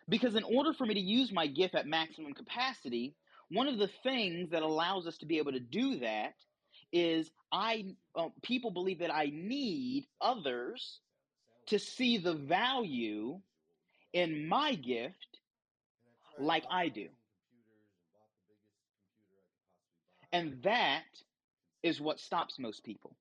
Because 0.09 0.35
in 0.35 0.45
order 0.45 0.73
for 0.73 0.87
me 0.87 0.95
to 0.95 1.01
use 1.01 1.33
my 1.33 1.47
gift 1.47 1.75
at 1.75 1.87
maximum 1.87 2.33
capacity, 2.33 3.15
one 3.51 3.69
of 3.69 3.79
the 3.79 3.91
things 4.03 4.51
that 4.51 4.63
allows 4.63 5.07
us 5.07 5.19
to 5.19 5.27
be 5.27 5.39
able 5.39 5.53
to 5.53 5.61
do 5.61 5.99
that 6.01 6.35
is 6.93 7.31
I 7.53 7.95
uh, 8.17 8.29
people 8.43 8.71
believe 8.71 9.01
that 9.01 9.15
I 9.15 9.31
need 9.33 10.07
others 10.21 11.01
to 11.67 11.79
see 11.79 12.17
the 12.17 12.35
value 12.35 13.39
in 14.15 14.49
my 14.49 14.75
gift 14.75 15.39
like 16.39 16.65
I 16.71 16.89
do. 16.89 17.09
And 20.33 20.63
that 20.63 21.05
is 21.83 22.01
what 22.01 22.21
stops 22.21 22.59
most 22.59 22.85
people. 22.85 23.15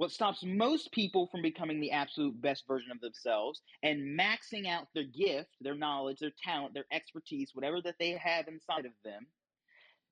What 0.00 0.12
stops 0.12 0.42
most 0.42 0.92
people 0.92 1.26
from 1.26 1.42
becoming 1.42 1.78
the 1.78 1.90
absolute 1.90 2.40
best 2.40 2.66
version 2.66 2.90
of 2.90 3.02
themselves 3.02 3.60
and 3.82 4.18
maxing 4.18 4.66
out 4.66 4.86
their 4.94 5.04
gift, 5.04 5.50
their 5.60 5.74
knowledge, 5.74 6.20
their 6.20 6.32
talent, 6.42 6.72
their 6.72 6.86
expertise, 6.90 7.50
whatever 7.52 7.82
that 7.82 7.96
they 7.98 8.12
have 8.12 8.48
inside 8.48 8.86
of 8.86 8.92
them, 9.04 9.26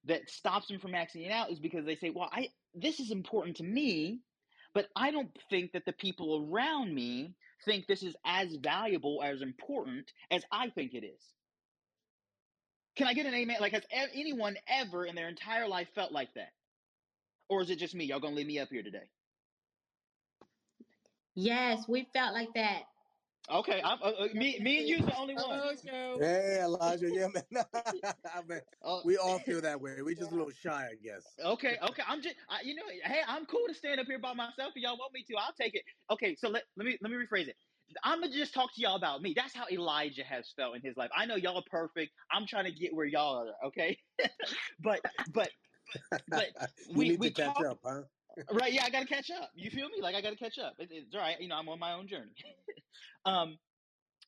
that 0.04 0.28
stops 0.28 0.68
them 0.68 0.78
from 0.78 0.90
maxing 0.92 1.24
it 1.24 1.32
out 1.32 1.50
is 1.50 1.58
because 1.58 1.86
they 1.86 1.96
say, 1.96 2.10
"Well, 2.10 2.28
I 2.30 2.50
this 2.74 3.00
is 3.00 3.10
important 3.10 3.56
to 3.56 3.64
me, 3.64 4.20
but 4.74 4.90
I 4.94 5.10
don't 5.10 5.34
think 5.48 5.72
that 5.72 5.86
the 5.86 5.94
people 5.94 6.46
around 6.52 6.94
me 6.94 7.34
think 7.64 7.86
this 7.86 8.02
is 8.02 8.14
as 8.26 8.56
valuable 8.56 9.22
as 9.22 9.40
important 9.40 10.12
as 10.30 10.44
I 10.52 10.68
think 10.68 10.92
it 10.92 11.02
is." 11.02 11.32
Can 12.94 13.06
I 13.06 13.14
get 13.14 13.24
an 13.24 13.32
amen? 13.32 13.56
Like, 13.58 13.72
has 13.72 13.86
anyone 13.90 14.58
ever 14.66 15.06
in 15.06 15.14
their 15.14 15.30
entire 15.30 15.66
life 15.66 15.88
felt 15.94 16.12
like 16.12 16.34
that? 16.34 16.52
Or 17.48 17.62
is 17.62 17.70
it 17.70 17.78
just 17.78 17.94
me? 17.94 18.04
Y'all 18.04 18.20
gonna 18.20 18.36
leave 18.36 18.46
me 18.46 18.58
up 18.58 18.68
here 18.68 18.82
today? 18.82 19.08
Yes, 21.38 21.86
we 21.86 22.08
felt 22.12 22.34
like 22.34 22.52
that. 22.54 22.82
Okay, 23.48 23.80
I'm, 23.82 23.98
uh, 24.02 24.06
uh, 24.06 24.28
me, 24.34 24.58
me 24.60 24.80
and 24.80 24.88
you's 24.88 25.06
the 25.06 25.16
only 25.16 25.36
one. 25.36 25.78
Hey, 26.20 26.60
Elijah. 26.62 27.10
Yeah, 27.10 27.28
man. 27.28 27.64
man. 28.48 28.60
Oh, 28.82 29.02
We 29.04 29.16
all 29.16 29.38
feel 29.38 29.60
that 29.60 29.80
way. 29.80 30.02
We 30.02 30.16
just 30.16 30.32
a 30.32 30.34
little 30.34 30.50
shy, 30.50 30.88
I 30.90 30.94
guess. 31.02 31.24
okay, 31.42 31.78
okay. 31.80 32.02
I'm 32.06 32.20
just, 32.20 32.34
I, 32.50 32.62
you 32.62 32.74
know, 32.74 32.82
hey, 33.04 33.20
I'm 33.26 33.46
cool 33.46 33.66
to 33.68 33.74
stand 33.74 34.00
up 34.00 34.06
here 34.06 34.18
by 34.18 34.34
myself. 34.34 34.72
If 34.74 34.82
y'all 34.82 34.98
want 34.98 35.14
me 35.14 35.22
to, 35.28 35.36
I'll 35.36 35.52
take 35.52 35.76
it. 35.76 35.82
Okay, 36.10 36.34
so 36.34 36.48
let, 36.48 36.64
let 36.76 36.86
me 36.86 36.98
let 37.00 37.10
me 37.12 37.16
rephrase 37.16 37.46
it. 37.46 37.56
I'm 38.02 38.20
gonna 38.20 38.32
just 38.32 38.52
talk 38.52 38.74
to 38.74 38.82
y'all 38.82 38.96
about 38.96 39.22
me. 39.22 39.32
That's 39.34 39.54
how 39.54 39.64
Elijah 39.70 40.24
has 40.24 40.52
felt 40.56 40.74
in 40.74 40.82
his 40.82 40.96
life. 40.96 41.10
I 41.16 41.24
know 41.24 41.36
y'all 41.36 41.56
are 41.56 41.62
perfect. 41.70 42.12
I'm 42.32 42.46
trying 42.46 42.64
to 42.64 42.72
get 42.72 42.92
where 42.94 43.06
y'all 43.06 43.36
are. 43.36 43.68
Okay, 43.68 43.96
but 44.82 45.00
but 45.32 45.50
but 46.28 46.48
you 46.90 46.96
we 46.96 47.08
need 47.10 47.20
we 47.20 47.30
to 47.30 47.34
catch 47.42 47.54
talk 47.54 47.64
up, 47.64 47.78
huh? 47.84 48.02
Right. 48.52 48.72
Yeah, 48.72 48.84
I 48.84 48.90
gotta 48.90 49.06
catch 49.06 49.30
up. 49.30 49.50
You 49.54 49.70
feel 49.70 49.88
me? 49.88 50.00
Like 50.00 50.14
I 50.14 50.20
gotta 50.20 50.36
catch 50.36 50.58
up. 50.58 50.74
It, 50.78 50.88
it's 50.90 51.14
all 51.14 51.20
right. 51.20 51.40
You 51.40 51.48
know, 51.48 51.56
I'm 51.56 51.68
on 51.68 51.78
my 51.78 51.92
own 51.92 52.08
journey. 52.08 52.34
um, 53.24 53.58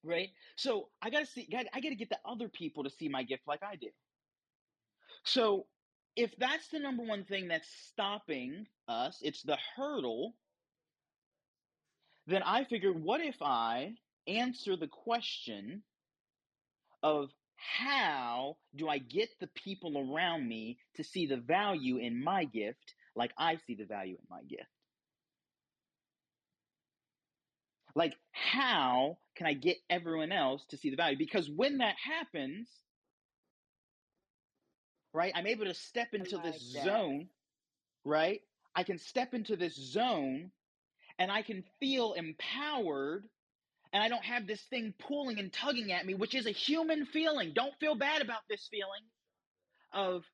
right. 0.05 0.29
So 0.57 0.89
I 1.03 1.11
gotta 1.11 1.27
see. 1.27 1.49
I 1.73 1.81
gotta 1.81 1.95
get 1.95 2.11
the 2.11 2.19
other 2.25 2.49
people 2.49 2.85
to 2.85 2.91
see 2.91 3.09
my 3.09 3.23
gift 3.23 3.43
like 3.47 3.63
I 3.63 3.77
do. 3.77 3.89
So 5.25 5.67
if 6.17 6.35
that's 6.39 6.69
the 6.69 6.79
number 6.79 7.03
one 7.03 7.25
thing 7.25 7.49
that's 7.49 7.69
stopping 7.91 8.67
us, 8.89 9.19
it's 9.23 9.43
the 9.43 9.59
hurdle, 9.77 10.35
then 12.27 12.43
I 12.43 12.65
figured, 12.65 13.03
what 13.03 13.21
if 13.21 13.37
I 13.43 13.95
answer 14.27 14.77
the 14.77 14.89
question 14.89 15.83
of 17.03 17.31
how 17.57 18.57
do 18.75 18.89
I 18.89 18.99
get 18.99 19.29
the 19.41 19.49
people 19.49 19.99
around 19.99 20.49
me 20.49 20.79
to 20.97 21.05
see 21.05 21.27
the 21.27 21.37
value 21.37 21.99
in 21.99 22.23
my 22.23 22.45
gift 22.45 22.95
like 23.17 23.33
I 23.39 23.59
see 23.67 23.75
the 23.75 23.85
value 23.85 24.17
in 24.17 24.27
my 24.31 24.43
gift? 24.43 24.69
Like, 27.95 28.15
how 28.33 29.19
can 29.37 29.47
I 29.47 29.55
get 29.55 29.79
everyone 29.89 30.33
else 30.33 30.65
to 30.71 30.77
see 30.77 30.91
the 30.91 30.97
value? 30.97 31.19
Because 31.19 31.51
when 31.51 31.79
that 31.79 31.97
happens, 32.05 32.69
right, 35.13 35.33
I'm 35.35 35.47
able 35.47 35.65
to 35.67 35.75
step 35.75 36.15
into 36.15 36.37
like 36.37 36.45
this 36.45 36.73
that. 36.75 36.85
zone, 36.85 37.29
right? 38.05 38.41
I 38.75 38.85
can 38.85 38.99
step 38.99 39.35
into 39.35 39.57
this 39.57 39.75
zone 39.75 40.53
and 41.19 41.33
I 41.33 41.43
can 41.43 41.65
feel 41.81 42.13
empowered 42.13 43.25
and 43.93 44.03
I 44.03 44.09
don't 44.09 44.25
have 44.25 44.47
this 44.47 44.63
thing 44.71 44.95
pulling 44.99 45.39
and 45.41 45.53
tugging 45.53 45.91
at 45.91 46.07
me, 46.07 46.15
which 46.15 46.35
is 46.35 46.47
a 46.47 46.53
human 46.53 47.07
feeling. 47.07 47.53
Don't 47.55 47.75
feel 47.81 47.97
bad 47.97 48.23
about 48.23 48.43
this 48.49 48.69
feeling 48.71 49.03
of 49.93 50.25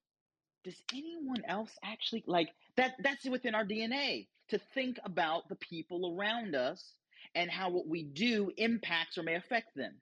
does 0.65 0.77
anyone 0.93 1.43
else 1.49 1.71
actually 1.83 2.25
like 2.27 2.49
that 2.77 2.95
that's 3.03 3.25
within 3.29 3.55
our 3.55 3.65
DNA 3.65 4.29
to 4.51 4.61
think 4.75 4.99
about 5.05 5.49
the 5.49 5.57
people 5.57 6.17
around 6.17 6.55
us 6.55 6.95
and 7.35 7.51
how 7.51 7.71
what 7.71 7.89
we 7.89 8.05
do 8.05 8.53
impacts 8.57 9.19
or 9.19 9.23
may 9.23 9.35
affect 9.35 9.75
them. 9.77 9.95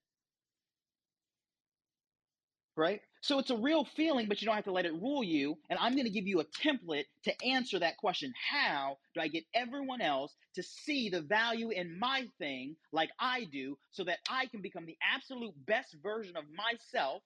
Right? 2.77 3.01
So 3.23 3.39
it's 3.39 3.51
a 3.51 3.57
real 3.57 3.87
feeling, 3.97 4.29
but 4.29 4.43
you 4.43 4.47
don't 4.47 4.57
have 4.57 4.65
to 4.65 4.73
let 4.73 4.87
it 4.87 4.93
rule 4.93 5.25
you. 5.25 5.57
And 5.71 5.79
I'm 5.79 5.95
going 5.95 6.05
to 6.05 6.11
give 6.11 6.27
you 6.27 6.41
a 6.41 6.45
template 6.45 7.05
to 7.25 7.45
answer 7.47 7.79
that 7.79 7.97
question. 7.97 8.33
How 8.51 8.99
do 9.15 9.21
I 9.21 9.29
get 9.29 9.45
everyone 9.55 10.03
else 10.03 10.35
to 10.57 10.63
see 10.63 11.09
the 11.09 11.23
value 11.23 11.71
in 11.71 11.99
my 11.99 12.29
thing 12.39 12.77
like 12.93 13.11
I 13.19 13.45
do 13.51 13.79
so 13.93 14.05
that 14.05 14.19
I 14.29 14.47
can 14.47 14.61
become 14.61 14.87
the 14.87 14.99
absolute 15.15 15.55
best 15.67 15.97
version 16.03 16.37
of 16.37 16.45
myself? 16.57 17.23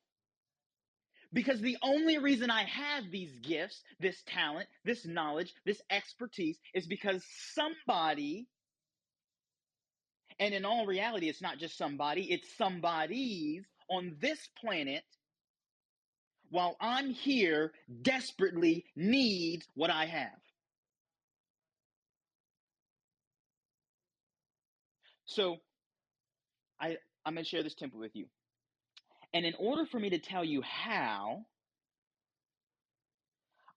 Because 1.33 1.61
the 1.61 1.77
only 1.83 2.19
reason 2.19 2.51
I 2.51 2.65
have 2.65 3.11
these 3.11 3.33
gifts, 3.41 3.83
this 4.01 4.23
talent, 4.27 4.69
this 4.85 5.07
knowledge, 5.07 5.53
this 5.67 5.81
expertise 5.91 6.59
is 6.75 6.87
because 6.87 7.23
somebody, 7.55 8.47
and 10.39 10.55
in 10.55 10.65
all 10.65 10.87
reality, 10.87 11.29
it's 11.29 11.43
not 11.43 11.59
just 11.59 11.77
somebody, 11.77 12.33
it's 12.33 12.57
somebody's 12.57 13.65
on 13.91 14.17
this 14.21 14.49
planet 14.61 15.05
while 16.51 16.77
I'm 16.81 17.11
here 17.11 17.73
desperately 18.03 18.87
needs 18.97 19.67
what 19.75 19.91
I 19.91 20.07
have. 20.07 20.31
So 25.27 25.59
I, 26.81 26.97
I'm 27.25 27.35
going 27.35 27.45
to 27.45 27.49
share 27.49 27.63
this 27.63 27.75
template 27.75 27.95
with 28.01 28.17
you. 28.17 28.27
And 29.35 29.47
in 29.47 29.55
order 29.59 29.87
for 29.87 29.99
me 30.01 30.11
to 30.11 30.19
tell 30.19 30.45
you 30.45 30.63
how, 30.63 31.47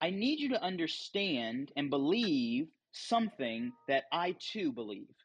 I 0.02 0.10
need 0.12 0.40
you 0.40 0.50
to 0.50 0.64
understand 0.64 1.72
and 1.76 1.90
believe 1.90 2.68
something 2.92 3.74
that 3.88 4.06
I 4.12 4.36
too 4.40 4.72
believe. 4.72 5.16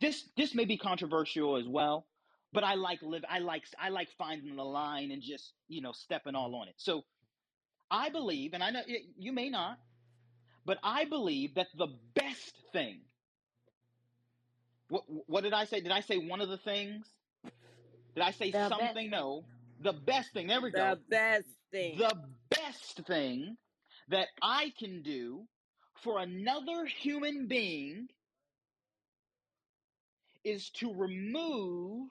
This 0.00 0.24
this 0.36 0.54
may 0.54 0.64
be 0.66 0.76
controversial 0.76 1.56
as 1.56 1.66
well, 1.68 2.06
but 2.52 2.64
I 2.64 2.74
like 2.74 3.02
live 3.02 3.24
I 3.28 3.38
like 3.40 3.64
I 3.78 3.90
like 3.90 4.10
finding 4.18 4.56
the 4.56 4.64
line 4.64 5.10
and 5.10 5.22
just, 5.22 5.54
you 5.68 5.82
know, 5.82 5.92
stepping 5.92 6.34
all 6.34 6.54
on 6.56 6.68
it. 6.68 6.74
So 6.78 7.04
I 7.90 8.10
believe, 8.10 8.54
and 8.54 8.62
I 8.64 8.70
know 8.70 8.82
y- 8.88 9.06
you 9.18 9.32
may 9.32 9.50
not, 9.50 9.78
but 10.66 10.78
I 10.82 11.06
believe 11.06 11.54
that 11.56 11.68
the 11.76 11.88
best 12.14 12.54
thing. 12.72 13.02
What 14.88 15.04
what 15.28 15.42
did 15.44 15.54
I 15.54 15.64
say? 15.66 15.80
Did 15.80 15.92
I 15.92 16.00
say 16.00 16.18
one 16.18 16.40
of 16.40 16.48
the 16.48 16.58
things? 16.58 17.06
Did 18.14 18.24
I 18.24 18.30
say 18.32 18.50
The 18.50 18.68
something? 18.68 19.10
No. 19.10 19.44
The 19.82 19.92
best 19.92 20.32
thing. 20.32 20.46
There 20.46 20.60
we 20.60 20.70
go. 20.70 20.94
The 20.94 21.00
best 21.08 21.48
thing. 21.70 21.98
The 21.98 22.14
best 22.50 23.00
thing 23.06 23.56
that 24.08 24.28
I 24.42 24.72
can 24.78 25.02
do 25.02 25.46
for 26.02 26.18
another 26.18 26.86
human 26.86 27.46
being 27.46 28.08
is 30.44 30.70
to 30.70 30.92
remove 30.94 32.08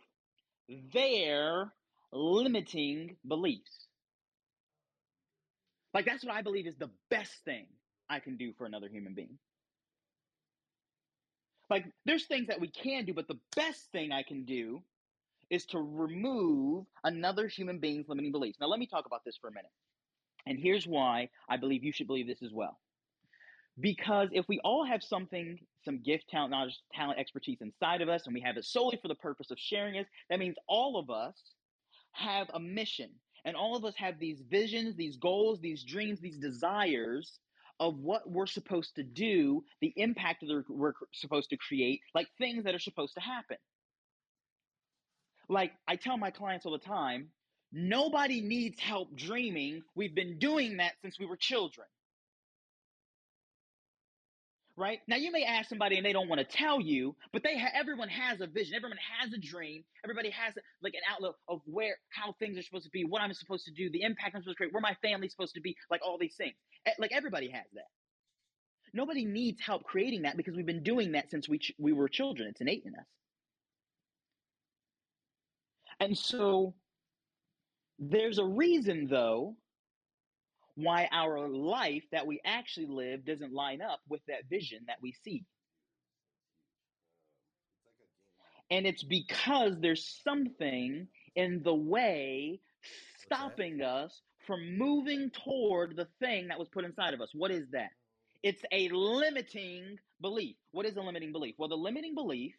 their 0.94 1.72
limiting 2.12 3.18
beliefs. 3.28 3.88
Like, 5.94 6.06
that's 6.06 6.24
what 6.24 6.34
I 6.34 6.44
believe 6.44 6.68
is 6.68 6.76
the 6.78 6.92
best 7.10 7.34
thing 7.46 7.66
I 8.10 8.20
can 8.20 8.38
do 8.38 8.54
for 8.58 8.66
another 8.66 8.88
human 8.88 9.16
being. 9.16 9.40
Like, 11.70 11.86
there's 12.06 12.26
things 12.26 12.48
that 12.48 12.60
we 12.60 12.68
can 12.68 13.06
do, 13.06 13.14
but 13.14 13.28
the 13.28 13.40
best 13.56 13.92
thing 13.92 14.12
I 14.12 14.24
can 14.24 14.46
do 14.46 14.82
is 15.50 15.66
to 15.68 15.80
remove 15.80 16.86
another 17.04 17.48
human 17.48 17.80
being's 17.80 18.08
limiting 18.08 18.32
beliefs. 18.32 18.60
Now, 18.60 18.68
let 18.68 18.80
me 18.80 18.88
talk 18.88 19.06
about 19.06 19.24
this 19.26 19.38
for 19.38 19.48
a 19.48 19.54
minute. 19.54 19.72
And 20.46 20.60
here's 20.60 20.88
why 20.88 21.30
I 21.50 21.58
believe 21.58 21.84
you 21.84 21.92
should 21.92 22.08
believe 22.08 22.28
this 22.28 22.44
as 22.44 22.52
well. 22.52 22.80
Because 23.80 24.30
if 24.32 24.46
we 24.48 24.60
all 24.64 24.86
have 24.86 25.02
something, 25.02 25.58
some 25.86 26.02
gift, 26.02 26.26
talent, 26.30 26.52
knowledge, 26.52 26.78
talent, 26.94 27.20
expertise 27.20 27.60
inside 27.62 28.02
of 28.02 28.10
us, 28.10 28.26
and 28.26 28.34
we 28.34 28.42
have 28.42 28.58
it 28.58 28.66
solely 28.66 28.98
for 29.02 29.08
the 29.08 29.16
purpose 29.16 29.52
of 29.52 29.60
sharing 29.60 29.96
it, 29.96 30.08
that 30.30 30.40
means 30.40 30.56
all 30.68 31.00
of 31.00 31.10
us 31.10 31.36
have 32.12 32.50
a 32.54 32.60
mission. 32.60 33.10
And 33.46 33.56
all 33.56 33.76
of 33.76 33.86
us 33.86 33.94
have 33.96 34.20
these 34.20 34.42
visions, 34.50 34.96
these 34.96 35.16
goals, 35.16 35.62
these 35.62 35.84
dreams, 35.84 36.20
these 36.20 36.38
desires 36.38 37.40
of 37.80 37.98
what 38.00 38.30
we're 38.30 38.48
supposed 38.48 38.96
to 38.96 39.04
do, 39.04 39.64
the 39.80 39.94
impact 39.96 40.42
that 40.42 40.64
we're 40.68 40.94
supposed 41.14 41.50
to 41.52 41.58
create, 41.58 42.02
like 42.14 42.28
things 42.38 42.66
that 42.66 42.76
are 42.76 42.80
supposed 42.80 43.14
to 43.14 43.22
happen. 43.22 43.58
Like 45.50 45.74
I 45.88 45.98
tell 45.98 46.18
my 46.18 46.32
clients 46.32 46.66
all 46.66 46.74
the 46.74 46.80
time, 46.80 47.30
nobody 47.74 48.42
needs 48.42 48.80
help 48.82 49.16
dreaming. 49.16 49.84
We've 49.96 50.16
been 50.16 50.40
doing 50.40 50.78
that 50.78 50.94
since 51.04 51.20
we 51.20 51.28
were 51.28 51.38
children. 51.38 51.88
Right? 54.78 55.00
Now 55.08 55.18
you 55.18 55.32
may 55.32 55.44
ask 55.44 55.70
somebody 55.70 55.98
and 55.98 56.06
they 56.06 56.14
don't 56.14 56.30
want 56.30 56.40
to 56.40 56.46
tell 56.58 56.82
you, 56.82 57.16
but 57.34 57.44
they 57.44 57.58
ha- 57.60 57.72
everyone 57.76 58.10
has 58.10 58.42
a 58.42 58.48
vision. 58.48 58.76
Everyone 58.76 58.98
has 59.22 59.34
a 59.34 59.40
dream. 59.40 59.84
Everybody 60.06 60.32
has 60.32 60.56
like 60.82 60.94
an 60.96 61.02
outlook 61.12 61.38
of 61.50 61.62
where 61.66 61.98
how 62.12 62.34
things 62.40 62.58
are 62.58 62.64
supposed 62.64 62.86
to 62.86 62.92
be, 62.92 63.04
what 63.06 63.22
I'm 63.22 63.34
supposed 63.34 63.66
to 63.66 63.74
do, 63.74 63.92
the 63.92 64.04
impact 64.04 64.36
I'm 64.36 64.42
supposed 64.44 64.56
to 64.56 64.58
create, 64.58 64.74
where 64.74 64.82
my 64.82 64.98
family's 65.02 65.32
supposed 65.32 65.56
to 65.56 65.62
be, 65.62 65.76
like 65.92 66.02
all 66.06 66.18
these 66.20 66.36
things. 66.38 66.56
Like 67.00 67.12
everybody 67.14 67.50
has 67.52 67.66
that. 67.74 67.86
Nobody 68.94 69.26
needs 69.26 69.62
help 69.62 69.84
creating 69.84 70.24
that 70.24 70.38
because 70.38 70.56
we've 70.56 70.66
been 70.66 70.84
doing 70.84 71.14
that 71.14 71.32
since 71.32 71.50
we 71.50 71.60
ch- 71.60 71.74
we 71.80 71.94
were 71.94 72.10
children. 72.10 72.50
It's 72.50 72.62
innate 72.62 72.84
in 72.86 72.96
us. 72.96 73.06
And 76.00 76.18
so 76.18 76.74
there's 77.98 78.38
a 78.38 78.46
reason, 78.46 79.08
though, 79.10 79.56
why 80.76 81.10
our 81.12 81.50
life 81.50 82.04
that 82.12 82.26
we 82.26 82.40
actually 82.46 82.88
live 82.88 83.26
doesn't 83.26 83.54
line 83.54 83.82
up 83.82 84.00
with 84.08 84.22
that 84.28 84.48
vision 84.50 84.80
that 84.88 84.98
we 85.02 85.14
see. 85.24 85.44
And 88.72 88.86
it's 88.86 89.04
because 89.04 89.78
there's 89.80 90.22
something 90.24 91.08
in 91.36 91.64
the 91.64 91.74
way 91.74 92.62
stopping 93.24 93.82
us 93.82 94.22
from 94.48 94.78
moving 94.78 95.32
toward 95.44 95.96
the 95.96 96.08
thing 96.20 96.48
that 96.48 96.60
was 96.60 96.70
put 96.70 96.86
inside 96.86 97.14
of 97.14 97.22
us. 97.22 97.30
What 97.34 97.52
is 97.52 97.68
that? 97.72 97.90
It's 98.42 98.62
a 98.72 98.90
limiting 98.90 99.98
belief. 100.22 100.56
What 100.72 100.86
is 100.86 100.96
a 100.96 101.02
limiting 101.02 101.32
belief? 101.32 101.56
Well, 101.58 101.68
the 101.68 101.76
limiting 101.76 102.16
belief 102.16 102.56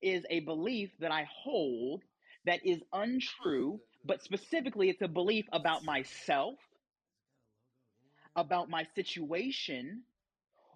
is 0.00 0.24
a 0.28 0.40
belief 0.40 0.90
that 0.98 1.12
I 1.12 1.28
hold 1.30 2.02
that 2.44 2.64
is 2.66 2.80
untrue, 2.92 3.80
but 4.04 4.22
specifically, 4.22 4.90
it's 4.90 5.02
a 5.02 5.08
belief 5.08 5.46
about 5.52 5.84
myself, 5.84 6.54
about 8.34 8.68
my 8.68 8.86
situation, 8.94 10.02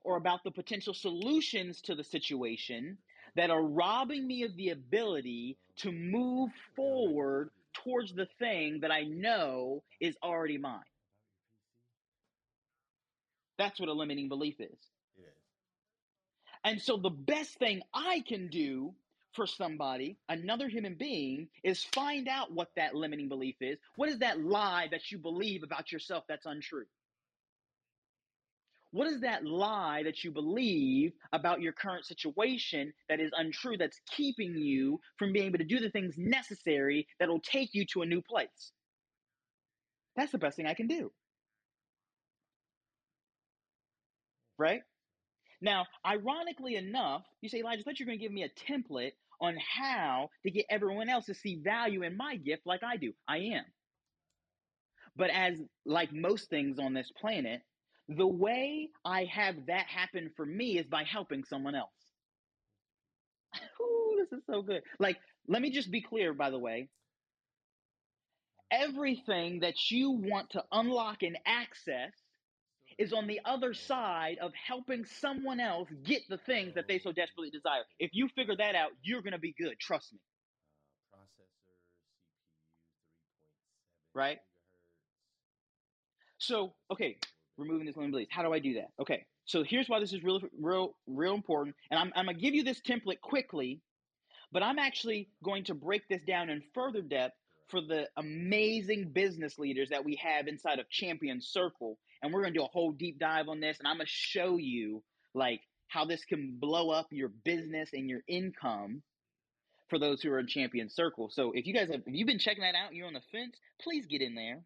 or 0.05 0.16
about 0.16 0.44
the 0.44 0.50
potential 0.50 0.94
solutions 0.94 1.81
to 1.83 1.94
the 1.94 2.05
situation 2.05 2.98
that 3.35 3.50
are 3.50 3.62
robbing 3.62 4.26
me 4.26 4.44
of 4.44 4.57
the 4.57 4.70
ability 4.70 5.59
to 5.76 5.92
move 5.92 6.50
forward 6.74 7.50
towards 7.72 8.14
the 8.14 8.26
thing 8.38 8.81
that 8.81 8.90
I 8.90 9.02
know 9.02 9.83
is 10.00 10.16
already 10.22 10.59
mine. 10.59 10.81
That's 13.59 13.81
what 13.81 13.88
a 13.88 13.92
limiting 13.92 14.29
belief 14.29 14.61
is. 14.61 14.79
And 16.64 16.81
so 16.83 16.96
the 16.96 17.11
best 17.11 17.59
thing 17.59 17.83
I 17.94 18.24
can 18.26 18.48
do 18.48 18.92
for 19.37 19.46
somebody, 19.46 20.16
another 20.29 20.68
human 20.68 20.94
being, 20.94 21.49
is 21.62 21.85
find 21.85 22.27
out 22.27 22.53
what 22.53 22.70
that 22.77 22.94
limiting 22.94 23.29
belief 23.29 23.57
is. 23.61 23.79
What 23.94 24.09
is 24.09 24.18
that 24.18 24.40
lie 24.40 24.88
that 24.90 25.12
you 25.12 25.18
believe 25.18 25.62
about 25.62 25.92
yourself 25.92 26.25
that's 26.29 26.46
untrue? 26.46 26.87
What 28.92 29.09
is 29.09 29.20
that 29.20 29.44
lie 29.44 30.03
that 30.05 30.25
you 30.25 30.31
believe 30.31 31.12
about 31.33 31.61
your 31.61 31.72
current 31.72 32.07
situation 32.07 32.94
that 33.09 33.20
is 33.20 33.31
untrue, 33.37 33.77
that's 33.77 34.01
keeping 34.16 34.57
you 34.57 35.01
from 35.18 35.33
being 35.33 35.46
able 35.46 35.59
to 35.59 35.64
do 35.64 35.81
the 35.81 35.90
things 35.90 36.14
necessary 36.16 37.07
that 37.20 37.29
will 37.29 37.40
take 37.40 37.75
you 37.75 37.85
to 37.92 38.03
a 38.03 38.07
new 38.07 38.22
place? 38.22 38.72
That's 40.16 40.33
the 40.33 40.38
best 40.38 40.57
thing 40.57 40.66
I 40.66 40.75
can 40.75 40.87
do. 40.87 41.12
Right? 44.59 44.81
Now, 45.61 45.87
ironically 46.07 46.77
enough, 46.77 47.22
you 47.40 47.49
say, 47.49 47.59
Elijah, 47.59 47.81
I 47.81 47.83
thought 47.83 47.99
you 47.99 48.07
were 48.07 48.11
going 48.11 48.18
to 48.18 48.25
give 48.25 48.33
me 48.33 48.44
a 48.44 48.72
template 48.72 49.12
on 49.40 49.57
how 49.57 50.29
to 50.44 50.51
get 50.51 50.66
everyone 50.70 51.09
else 51.09 51.27
to 51.27 51.35
see 51.35 51.61
value 51.62 52.03
in 52.03 52.16
my 52.16 52.37
gift 52.37 52.62
like 52.66 52.83
I 52.83 52.96
do. 52.96 53.12
I 53.29 53.38
am. 53.38 53.64
But 55.16 55.31
as 55.31 55.61
like 55.85 56.12
most 56.12 56.51
things 56.51 56.79
on 56.79 56.92
this 56.92 57.11
planet, 57.20 57.62
the 58.09 58.27
way 58.27 58.90
I 59.05 59.25
have 59.25 59.66
that 59.66 59.87
happen 59.87 60.31
for 60.37 60.46
me 60.46 60.79
is 60.79 60.87
by 60.87 61.05
helping 61.05 61.44
someone 61.44 61.75
else. 61.75 61.90
Ooh, 63.81 64.16
this 64.18 64.38
is 64.38 64.44
so 64.46 64.62
good. 64.62 64.83
Like, 64.99 65.16
let 65.49 65.62
me 65.62 65.70
just 65.70 65.90
be 65.90 66.03
clear, 66.03 66.35
by 66.35 66.51
the 66.51 66.59
way. 66.59 66.88
Everything 68.70 69.61
that 69.61 69.90
you 69.90 70.11
want 70.11 70.51
to 70.51 70.64
unlock 70.72 71.22
and 71.22 71.38
access 71.46 72.12
is 72.98 73.12
on 73.12 73.26
the 73.26 73.40
other 73.44 73.74
side 73.74 74.38
of 74.40 74.52
helping 74.54 75.04
someone 75.04 75.61
else 75.61 75.88
get 76.04 76.22
the 76.28 76.38
things 76.38 76.74
that 76.74 76.88
they 76.88 76.98
so 76.98 77.12
desperately 77.12 77.50
desire. 77.50 77.82
If 77.98 78.11
you 78.14 78.28
figure 78.35 78.56
that 78.56 78.74
out, 78.74 78.90
you're 79.02 79.22
going 79.22 79.32
to 79.32 79.38
be 79.38 79.54
good. 79.59 79.78
Trust 79.78 80.12
me. 80.12 80.18
Right? 84.14 84.38
So, 86.38 86.72
okay, 86.90 87.18
removing 87.59 87.87
this 87.87 87.96
limiting 87.96 88.12
beliefs. 88.12 88.30
How 88.32 88.42
do 88.42 88.52
I 88.52 88.59
do 88.59 88.74
that? 88.74 88.88
Okay, 89.00 89.26
so 89.44 89.62
here's 89.62 89.88
why 89.88 90.00
this 90.00 90.12
is 90.12 90.22
real, 90.22 90.40
real, 90.59 90.94
real 91.06 91.35
important. 91.35 91.76
And 91.90 92.00
I'm, 92.00 92.12
I'm 92.16 92.24
going 92.26 92.37
to 92.37 92.42
give 92.42 92.54
you 92.54 92.64
this 92.64 92.80
template 92.80 93.20
quickly, 93.20 93.80
but 94.52 94.62
I'm 94.62 94.78
actually 94.78 95.28
going 95.44 95.64
to 95.64 95.74
break 95.74 96.09
this 96.09 96.22
down 96.26 96.48
in 96.48 96.62
further 96.74 97.02
depth 97.02 97.35
for 97.68 97.80
the 97.80 98.09
amazing 98.16 99.11
business 99.12 99.59
leaders 99.59 99.90
that 99.90 100.04
we 100.04 100.16
have 100.16 100.46
inside 100.46 100.78
of 100.78 100.88
Champion 100.88 101.40
Circle. 101.40 101.98
And 102.22 102.33
we're 102.33 102.42
going 102.42 102.52
to 102.52 102.59
do 102.59 102.64
a 102.64 102.68
whole 102.68 102.92
deep 102.92 103.18
dive 103.18 103.48
on 103.48 103.61
this. 103.61 103.79
And 103.79 103.87
I'm 103.88 103.96
going 103.96 104.07
to 104.07 104.12
show 104.12 104.57
you 104.57 105.02
like 105.35 105.61
how 105.88 106.05
this 106.05 106.24
can 106.24 106.57
blow 106.61 106.90
up 106.90 107.09
your 107.11 107.29
business 107.29 107.90
and 107.92 108.09
your 108.09 108.20
income 108.29 109.02
for 109.88 109.98
those 109.98 110.20
who 110.20 110.31
are 110.33 110.40
in 110.40 110.46
Champion 110.46 110.88
Circle. 110.88 111.31
So 111.31 111.52
if 111.55 111.66
you 111.66 111.74
guys 111.74 111.88
have, 111.90 112.02
if 112.07 112.14
you've 112.14 112.26
been 112.26 112.38
checking 112.38 112.62
that 112.62 112.74
out 112.74 112.88
and 112.88 112.96
you're 112.96 113.07
on 113.07 113.12
the 113.12 113.22
fence, 113.31 113.57
please 113.81 114.07
get 114.07 114.20
in 114.20 114.35
there. 114.35 114.61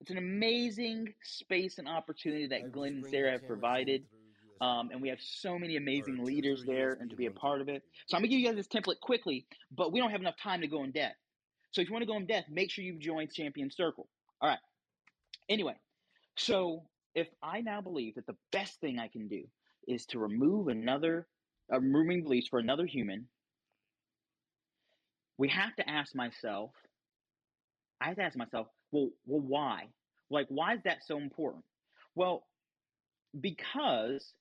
It's 0.00 0.10
an 0.10 0.18
amazing 0.18 1.14
space 1.22 1.78
and 1.78 1.88
opportunity 1.88 2.48
that 2.48 2.72
Glenn 2.72 2.94
and 2.94 3.06
Sarah 3.06 3.32
have 3.32 3.46
provided. 3.46 4.04
Um, 4.60 4.90
and 4.92 5.02
we 5.02 5.08
have 5.08 5.18
so 5.20 5.58
many 5.58 5.76
amazing 5.76 6.24
leaders 6.24 6.62
there 6.64 6.96
and 7.00 7.10
to 7.10 7.16
be 7.16 7.26
a 7.26 7.32
part 7.32 7.60
of 7.60 7.68
it. 7.68 7.82
So 8.06 8.16
I'm 8.16 8.22
going 8.22 8.30
to 8.30 8.36
give 8.36 8.40
you 8.40 8.46
guys 8.46 8.56
this 8.56 8.68
template 8.68 9.00
quickly, 9.00 9.46
but 9.76 9.92
we 9.92 9.98
don't 9.98 10.10
have 10.10 10.20
enough 10.20 10.36
time 10.40 10.60
to 10.60 10.68
go 10.68 10.84
in 10.84 10.92
depth. 10.92 11.16
So 11.72 11.80
if 11.80 11.88
you 11.88 11.92
want 11.92 12.02
to 12.02 12.06
go 12.06 12.16
in 12.16 12.26
depth, 12.26 12.48
make 12.48 12.70
sure 12.70 12.84
you 12.84 12.98
join 12.98 13.28
Champion 13.28 13.70
Circle. 13.70 14.08
All 14.40 14.48
right. 14.48 14.58
Anyway, 15.48 15.74
so 16.36 16.84
if 17.14 17.28
I 17.42 17.60
now 17.60 17.80
believe 17.80 18.14
that 18.14 18.26
the 18.26 18.36
best 18.52 18.80
thing 18.80 18.98
I 18.98 19.08
can 19.08 19.28
do 19.28 19.44
is 19.86 20.06
to 20.06 20.18
remove 20.18 20.68
another, 20.68 21.26
uh, 21.72 21.80
removing 21.80 22.22
beliefs 22.22 22.48
for 22.48 22.58
another 22.58 22.86
human, 22.86 23.26
we 25.38 25.48
have 25.48 25.74
to 25.76 25.88
ask 25.88 26.14
myself, 26.14 26.70
I 28.00 28.06
have 28.06 28.16
to 28.16 28.22
ask 28.22 28.36
myself, 28.36 28.68
well, 28.90 29.10
well, 29.26 29.40
why? 29.40 29.88
Like, 30.30 30.46
why 30.48 30.74
is 30.74 30.82
that 30.84 31.04
so 31.04 31.18
important? 31.18 31.64
Well, 32.14 32.46
because 33.38 34.34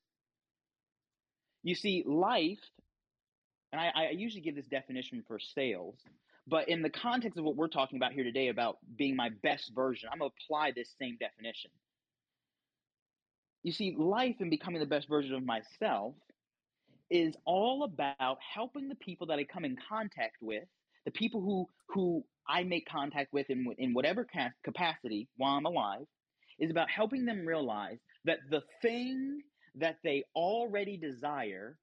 you 1.63 1.75
see, 1.75 2.03
life, 2.05 2.59
and 3.71 3.79
I, 3.79 3.91
I 3.95 4.09
usually 4.11 4.41
give 4.41 4.55
this 4.55 4.67
definition 4.67 5.23
for 5.27 5.39
sales, 5.39 5.99
but 6.51 6.67
in 6.67 6.81
the 6.81 6.89
context 6.89 7.39
of 7.39 7.45
what 7.45 7.55
we're 7.55 7.69
talking 7.69 7.97
about 7.97 8.11
here 8.11 8.25
today 8.25 8.49
about 8.49 8.77
being 8.97 9.15
my 9.15 9.29
best 9.41 9.71
version, 9.73 10.09
I'm 10.11 10.19
going 10.19 10.29
to 10.29 10.35
apply 10.43 10.73
this 10.75 10.89
same 11.01 11.17
definition. 11.17 11.71
You 13.63 13.71
see, 13.71 13.95
life 13.97 14.35
and 14.41 14.49
becoming 14.49 14.81
the 14.81 14.85
best 14.85 15.07
version 15.07 15.33
of 15.33 15.45
myself 15.45 16.13
is 17.09 17.35
all 17.45 17.85
about 17.85 18.37
helping 18.53 18.89
the 18.89 18.95
people 18.95 19.27
that 19.27 19.39
I 19.39 19.45
come 19.45 19.63
in 19.63 19.77
contact 19.87 20.37
with, 20.41 20.65
the 21.05 21.11
people 21.11 21.41
who 21.41 21.67
who 21.87 22.23
I 22.47 22.63
make 22.63 22.85
contact 22.85 23.31
with 23.31 23.49
in 23.49 23.65
in 23.77 23.93
whatever 23.93 24.27
capacity 24.63 25.29
while 25.37 25.55
I'm 25.55 25.65
alive, 25.65 26.05
is 26.59 26.69
about 26.69 26.89
helping 26.89 27.23
them 27.25 27.45
realize 27.45 27.99
that 28.25 28.39
the 28.49 28.61
thing 28.81 29.41
that 29.75 29.97
they 30.03 30.25
already 30.35 30.97
desire 30.97 31.77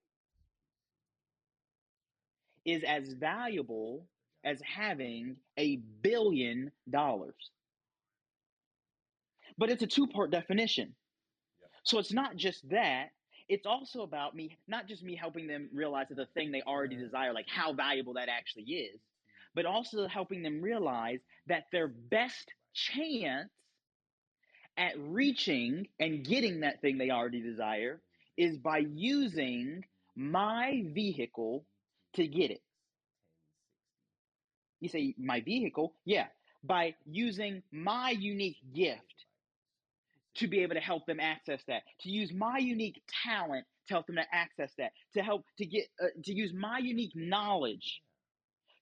is 2.66 2.82
as 2.84 3.14
valuable 3.14 4.06
as 4.44 4.60
having 4.62 5.36
a 5.58 5.76
billion 6.02 6.70
dollars. 6.88 7.50
But 9.56 9.70
it's 9.70 9.82
a 9.82 9.86
two 9.86 10.06
part 10.06 10.30
definition. 10.30 10.94
So 11.82 11.98
it's 11.98 12.12
not 12.12 12.36
just 12.36 12.68
that, 12.70 13.08
it's 13.48 13.66
also 13.66 14.02
about 14.02 14.36
me, 14.36 14.58
not 14.68 14.86
just 14.86 15.02
me 15.02 15.16
helping 15.16 15.46
them 15.46 15.68
realize 15.72 16.08
that 16.08 16.16
the 16.16 16.26
thing 16.26 16.52
they 16.52 16.62
already 16.62 16.96
mm-hmm. 16.96 17.04
desire, 17.04 17.32
like 17.32 17.48
how 17.48 17.72
valuable 17.72 18.14
that 18.14 18.28
actually 18.28 18.64
is, 18.64 18.96
mm-hmm. 18.96 19.54
but 19.54 19.66
also 19.66 20.06
helping 20.06 20.42
them 20.42 20.60
realize 20.60 21.20
that 21.46 21.64
their 21.72 21.88
best 21.88 22.52
chance 22.74 23.50
at 24.76 24.92
reaching 24.98 25.88
and 25.98 26.24
getting 26.24 26.60
that 26.60 26.80
thing 26.80 26.98
they 26.98 27.10
already 27.10 27.40
desire 27.40 27.94
mm-hmm. 28.38 28.50
is 28.50 28.58
by 28.58 28.78
using 28.78 29.84
my 30.14 30.84
vehicle 30.92 31.64
to 32.14 32.26
get 32.26 32.50
it. 32.50 32.60
You 34.80 34.88
say, 34.88 35.14
my 35.18 35.40
vehicle? 35.40 35.94
Yeah, 36.04 36.26
by 36.62 36.94
using 37.06 37.62
my 37.72 38.10
unique 38.10 38.58
gift 38.74 39.24
to 40.36 40.46
be 40.46 40.60
able 40.60 40.74
to 40.74 40.80
help 40.80 41.06
them 41.06 41.18
access 41.20 41.60
that, 41.66 41.82
to 42.00 42.10
use 42.10 42.32
my 42.32 42.58
unique 42.58 43.02
talent 43.24 43.64
to 43.88 43.94
help 43.94 44.06
them 44.06 44.16
to 44.16 44.24
access 44.32 44.72
that, 44.78 44.92
to 45.14 45.22
help 45.22 45.44
to 45.58 45.66
get, 45.66 45.86
uh, 46.02 46.06
to 46.24 46.32
use 46.32 46.52
my 46.52 46.78
unique 46.78 47.12
knowledge 47.14 48.02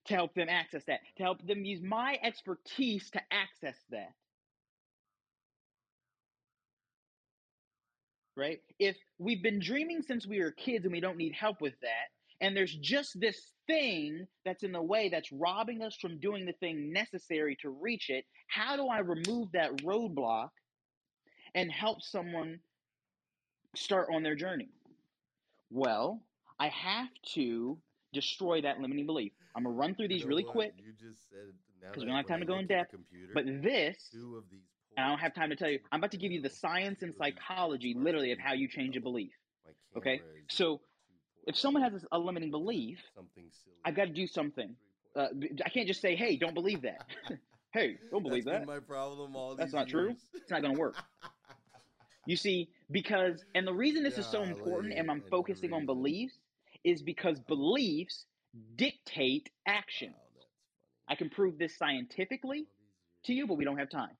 to 0.05 0.13
help 0.13 0.33
them 0.35 0.47
access 0.49 0.83
that, 0.85 0.99
to 1.17 1.23
help 1.23 1.45
them 1.45 1.65
use 1.65 1.81
my 1.81 2.17
expertise 2.23 3.09
to 3.11 3.21
access 3.31 3.75
that. 3.89 4.13
Right? 8.35 8.59
If 8.77 8.95
we've 9.17 9.41
been 9.41 9.59
dreaming 9.59 10.03
since 10.03 10.27
we 10.27 10.39
were 10.39 10.51
kids 10.51 10.85
and 10.85 10.91
we 10.91 10.99
don't 10.99 11.17
need 11.17 11.33
help 11.33 11.59
with 11.59 11.73
that, 11.81 12.09
and 12.41 12.55
there's 12.55 12.75
just 12.75 13.19
this 13.19 13.51
thing 13.67 14.27
that's 14.45 14.63
in 14.63 14.71
the 14.71 14.81
way 14.81 15.09
that's 15.09 15.31
robbing 15.31 15.81
us 15.81 15.95
from 15.99 16.19
doing 16.19 16.45
the 16.45 16.53
thing 16.53 16.91
necessary 16.93 17.57
to 17.61 17.69
reach 17.69 18.09
it, 18.09 18.25
how 18.47 18.75
do 18.75 18.87
I 18.87 18.99
remove 18.99 19.51
that 19.53 19.77
roadblock 19.77 20.49
and 21.55 21.71
help 21.71 22.01
someone 22.01 22.59
start 23.75 24.09
on 24.13 24.23
their 24.23 24.35
journey? 24.35 24.69
Well, 25.69 26.21
I 26.59 26.69
have 26.69 27.09
to 27.33 27.77
destroy 28.13 28.61
that 28.61 28.79
limiting 28.79 29.05
belief. 29.05 29.33
I'm 29.55 29.63
gonna 29.63 29.75
run 29.75 29.95
through 29.95 30.05
You 30.05 30.09
these 30.09 30.23
know 30.23 30.29
really 30.29 30.43
what? 30.43 30.53
quick 30.53 30.73
You 30.77 30.93
just 30.93 31.29
said 31.29 31.53
because 31.81 32.03
we 32.03 32.07
don't 32.07 32.17
have 32.17 32.27
time 32.27 32.39
to 32.39 32.45
go 32.45 32.57
in 32.59 32.67
depth. 32.67 32.91
computer, 32.91 33.31
But 33.33 33.45
this, 33.63 34.09
two 34.11 34.35
of 34.37 34.43
these 34.49 34.61
and 34.95 35.05
I 35.05 35.09
don't 35.09 35.19
have 35.19 35.35
time 35.35 35.49
to 35.51 35.55
tell 35.55 35.69
you. 35.69 35.79
I'm 35.91 35.99
about 35.99 36.11
to 36.11 36.17
give 36.17 36.31
you 36.31 36.41
the 36.41 36.49
science 36.49 37.03
and 37.03 37.13
psychology, 37.13 37.95
literally, 37.95 38.31
of 38.31 38.39
how 38.39 38.53
you 38.53 38.67
change 38.67 38.97
a 38.97 39.01
belief. 39.01 39.31
Okay, 39.95 40.21
so 40.49 40.81
if 41.47 41.57
someone 41.57 41.81
has 41.81 42.05
a 42.11 42.19
limiting 42.19 42.51
belief, 42.51 42.99
something 43.15 43.45
silly, 43.63 43.75
I've 43.85 43.95
got 43.95 44.05
to 44.05 44.13
do 44.13 44.27
something. 44.27 44.75
Uh, 45.15 45.27
I 45.65 45.69
can't 45.69 45.87
just 45.87 46.01
say, 46.01 46.15
"Hey, 46.15 46.35
don't 46.37 46.53
believe 46.53 46.83
that." 46.83 47.05
hey, 47.73 47.97
don't 48.11 48.21
believe 48.21 48.45
That's 48.45 48.59
that. 48.59 48.67
my 48.67 48.79
problem 48.79 49.35
all 49.35 49.55
That's 49.55 49.73
not 49.73 49.87
true. 49.87 50.15
It's 50.33 50.51
not 50.51 50.61
going 50.61 50.75
to 50.75 50.79
work. 50.79 50.95
You 52.25 52.35
see, 52.35 52.67
because 52.91 53.41
and 53.55 53.65
the 53.65 53.73
reason 53.73 54.03
this 54.03 54.17
is 54.17 54.27
so 54.27 54.43
important, 54.43 54.93
and 54.93 55.09
I'm 55.09 55.21
and 55.21 55.29
focusing 55.29 55.71
on 55.71 55.85
beliefs, 55.85 56.33
is 56.83 57.01
because 57.01 57.39
beliefs 57.39 58.25
dictate 58.75 59.49
action. 59.65 60.09
Wow, 60.09 60.43
I 61.07 61.15
can 61.15 61.29
prove 61.29 61.57
this 61.57 61.77
scientifically 61.77 62.67
to 63.23 63.33
you, 63.33 63.47
but 63.47 63.55
we 63.55 63.63
don't 63.63 63.77
have 63.77 63.89
time. 63.89 64.17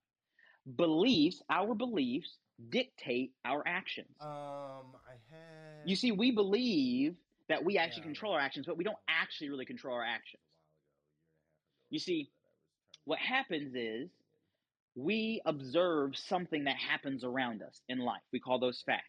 Beliefs, 0.77 1.41
our 1.49 1.75
beliefs, 1.75 2.37
dictate 2.69 3.33
our 3.45 3.63
actions. 3.65 4.15
Um, 4.21 4.95
I 5.07 5.17
had. 5.29 5.87
You 5.87 5.95
see, 5.95 6.11
we 6.11 6.31
believe 6.31 7.15
that 7.49 7.63
we 7.63 7.77
actually 7.77 8.01
Yeah, 8.01 8.07
control 8.07 8.33
our 8.33 8.39
actions, 8.39 8.65
but 8.65 8.77
we 8.77 8.83
don't 8.83 8.97
actually 9.07 9.49
really 9.49 9.65
control 9.65 9.95
our 9.95 10.03
actions. 10.03 10.43
You 11.89 11.99
see, 11.99 12.29
what 13.05 13.19
happens 13.19 13.73
is 13.75 14.09
we 14.95 15.41
observe 15.45 16.17
something 16.17 16.65
that 16.65 16.75
happens 16.75 17.23
around 17.23 17.61
us 17.61 17.81
in 17.87 17.99
life. 17.99 18.21
We 18.33 18.39
call 18.39 18.59
those 18.59 18.81
facts. 18.85 19.03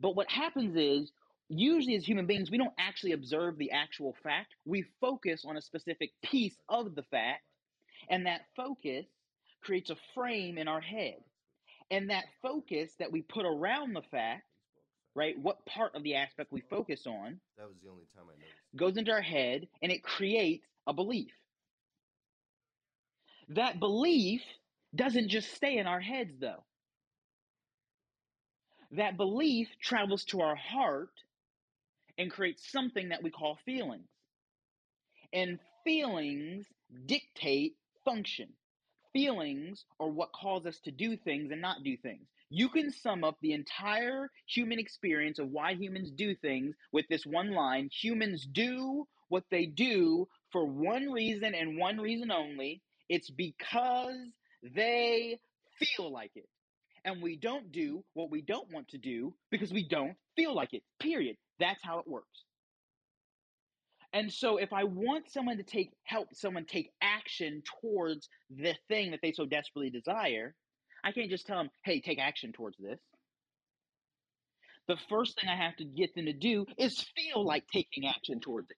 But 0.00 0.16
what 0.16 0.30
happens 0.30 0.76
is, 0.76 1.12
usually 1.48 1.96
as 1.96 2.04
human 2.04 2.26
beings, 2.26 2.50
we 2.50 2.58
don't 2.58 2.72
actually 2.78 3.12
observe 3.12 3.58
the 3.58 3.72
actual 3.72 4.14
fact. 4.22 4.54
We 4.64 4.84
focus 5.00 5.44
on 5.46 5.56
a 5.56 5.60
specific 5.62 6.10
piece 6.22 6.56
of 6.68 6.94
the 6.94 7.02
fact, 7.02 7.42
and 8.08 8.26
that 8.26 8.42
focus 8.56 9.06
creates 9.62 9.90
a 9.90 9.96
frame 10.14 10.56
in 10.58 10.68
our 10.68 10.80
head. 10.80 11.16
And 11.90 12.10
that 12.10 12.24
focus 12.42 12.90
that 12.98 13.12
we 13.12 13.22
put 13.22 13.44
around 13.46 13.94
the 13.94 14.02
fact, 14.02 14.44
right, 15.14 15.38
what 15.38 15.64
part 15.66 15.94
of 15.94 16.02
the 16.02 16.16
aspect 16.16 16.50
we 16.52 16.62
focus 16.62 17.06
on, 17.06 17.40
That 17.56 17.68
was 17.68 17.76
the 17.82 17.90
only 17.90 18.04
time 18.14 18.24
I 18.28 18.32
noticed. 18.32 18.52
goes 18.76 18.96
into 18.96 19.12
our 19.12 19.22
head 19.22 19.68
and 19.82 19.92
it 19.92 20.02
creates 20.02 20.66
a 20.86 20.92
belief. 20.92 21.32
That 23.50 23.78
belief 23.78 24.42
doesn't 24.94 25.28
just 25.28 25.52
stay 25.54 25.76
in 25.78 25.86
our 25.86 26.00
heads, 26.00 26.32
though. 26.40 26.64
That 28.92 29.16
belief 29.16 29.68
travels 29.80 30.24
to 30.26 30.40
our 30.40 30.56
heart 30.56 31.10
and 32.16 32.30
creates 32.30 32.70
something 32.70 33.08
that 33.10 33.22
we 33.22 33.30
call 33.30 33.58
feelings. 33.64 34.08
And 35.32 35.58
feelings 35.84 36.66
dictate 37.06 37.74
function. 38.04 38.48
Feelings 39.14 39.86
are 39.98 40.10
what 40.10 40.32
cause 40.32 40.66
us 40.66 40.78
to 40.84 40.90
do 40.90 41.16
things 41.16 41.52
and 41.52 41.62
not 41.62 41.84
do 41.84 41.96
things. 41.96 42.26
You 42.50 42.68
can 42.68 42.92
sum 42.92 43.24
up 43.24 43.38
the 43.40 43.54
entire 43.54 44.30
human 44.46 44.78
experience 44.78 45.38
of 45.38 45.50
why 45.50 45.74
humans 45.74 46.10
do 46.10 46.34
things 46.34 46.76
with 46.92 47.06
this 47.08 47.24
one 47.24 47.52
line 47.52 47.88
humans 47.90 48.46
do 48.52 49.08
what 49.28 49.44
they 49.50 49.66
do 49.66 50.28
for 50.52 50.66
one 50.66 51.10
reason 51.10 51.54
and 51.54 51.78
one 51.78 51.98
reason 51.98 52.30
only 52.30 52.82
it's 53.08 53.30
because 53.30 54.16
they 54.62 55.38
feel 55.78 56.12
like 56.12 56.32
it. 56.36 56.48
And 57.04 57.22
we 57.22 57.36
don't 57.36 57.72
do 57.72 58.04
what 58.14 58.30
we 58.30 58.42
don't 58.42 58.72
want 58.72 58.88
to 58.88 58.98
do 58.98 59.34
because 59.50 59.72
we 59.72 59.86
don't 59.88 60.16
feel 60.36 60.54
like 60.54 60.72
it. 60.74 60.82
Period. 61.00 61.36
That's 61.60 61.80
how 61.82 61.98
it 62.00 62.08
works. 62.08 62.44
And 64.14 64.32
so 64.32 64.58
if 64.58 64.72
I 64.72 64.84
want 64.84 65.28
someone 65.28 65.56
to 65.56 65.64
take 65.64 65.90
help 66.04 66.28
someone 66.34 66.64
take 66.64 66.92
action 67.02 67.62
towards 67.82 68.28
the 68.48 68.74
thing 68.86 69.10
that 69.10 69.20
they 69.20 69.32
so 69.32 69.44
desperately 69.44 69.90
desire, 69.90 70.54
I 71.02 71.10
can't 71.10 71.28
just 71.28 71.46
tell 71.46 71.58
them, 71.58 71.70
"Hey, 71.84 72.00
take 72.00 72.20
action 72.20 72.52
towards 72.52 72.78
this." 72.78 73.00
The 74.86 74.96
first 75.08 75.38
thing 75.38 75.48
I 75.48 75.56
have 75.56 75.76
to 75.76 75.84
get 75.84 76.14
them 76.14 76.26
to 76.26 76.32
do 76.32 76.64
is 76.78 77.00
feel 77.16 77.44
like 77.44 77.66
taking 77.66 78.06
action 78.06 78.38
towards 78.38 78.70
it. 78.70 78.76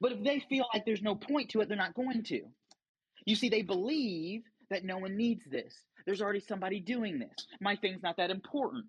But 0.00 0.12
if 0.12 0.24
they 0.24 0.40
feel 0.40 0.66
like 0.72 0.86
there's 0.86 1.02
no 1.02 1.14
point 1.14 1.50
to 1.50 1.60
it, 1.60 1.68
they're 1.68 1.76
not 1.76 1.94
going 1.94 2.22
to. 2.24 2.50
You 3.26 3.36
see, 3.36 3.50
they 3.50 3.62
believe 3.62 4.44
that 4.70 4.84
no 4.84 4.96
one 4.96 5.16
needs 5.16 5.44
this. 5.44 5.74
There's 6.06 6.22
already 6.22 6.40
somebody 6.40 6.80
doing 6.80 7.18
this. 7.18 7.46
My 7.60 7.76
thing's 7.76 8.02
not 8.02 8.16
that 8.16 8.30
important. 8.30 8.86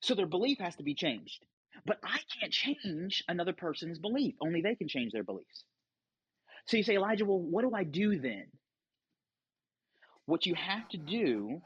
So 0.00 0.14
their 0.14 0.26
belief 0.26 0.58
has 0.58 0.74
to 0.76 0.82
be 0.82 0.94
changed. 0.94 1.44
But 1.84 1.98
I 2.02 2.18
can't 2.40 2.52
change 2.52 3.22
another 3.28 3.52
person's 3.52 3.98
belief. 3.98 4.34
Only 4.40 4.62
they 4.62 4.74
can 4.74 4.88
change 4.88 5.12
their 5.12 5.24
beliefs. 5.24 5.64
So 6.66 6.76
you 6.76 6.82
say, 6.82 6.94
Elijah, 6.94 7.24
well, 7.24 7.38
what 7.38 7.62
do 7.62 7.74
I 7.74 7.84
do 7.84 8.18
then? 8.18 8.46
What 10.26 10.46
you 10.46 10.54
have 10.54 10.88
to 10.88 10.96
do 10.96 11.60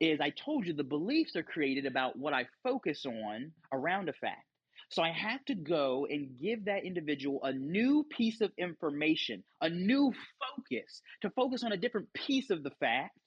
is, 0.00 0.20
I 0.20 0.30
told 0.30 0.66
you 0.66 0.72
the 0.72 0.84
beliefs 0.84 1.36
are 1.36 1.42
created 1.42 1.86
about 1.86 2.18
what 2.18 2.32
I 2.32 2.46
focus 2.62 3.04
on 3.04 3.52
around 3.72 4.08
a 4.08 4.12
fact. 4.14 4.46
So 4.88 5.02
I 5.02 5.10
have 5.10 5.44
to 5.46 5.54
go 5.54 6.06
and 6.08 6.38
give 6.40 6.66
that 6.66 6.84
individual 6.84 7.40
a 7.42 7.52
new 7.52 8.04
piece 8.08 8.40
of 8.40 8.52
information, 8.56 9.42
a 9.60 9.68
new 9.68 10.12
focus, 10.40 11.02
to 11.22 11.30
focus 11.30 11.64
on 11.64 11.72
a 11.72 11.76
different 11.76 12.12
piece 12.12 12.50
of 12.50 12.62
the 12.62 12.70
fact, 12.78 13.18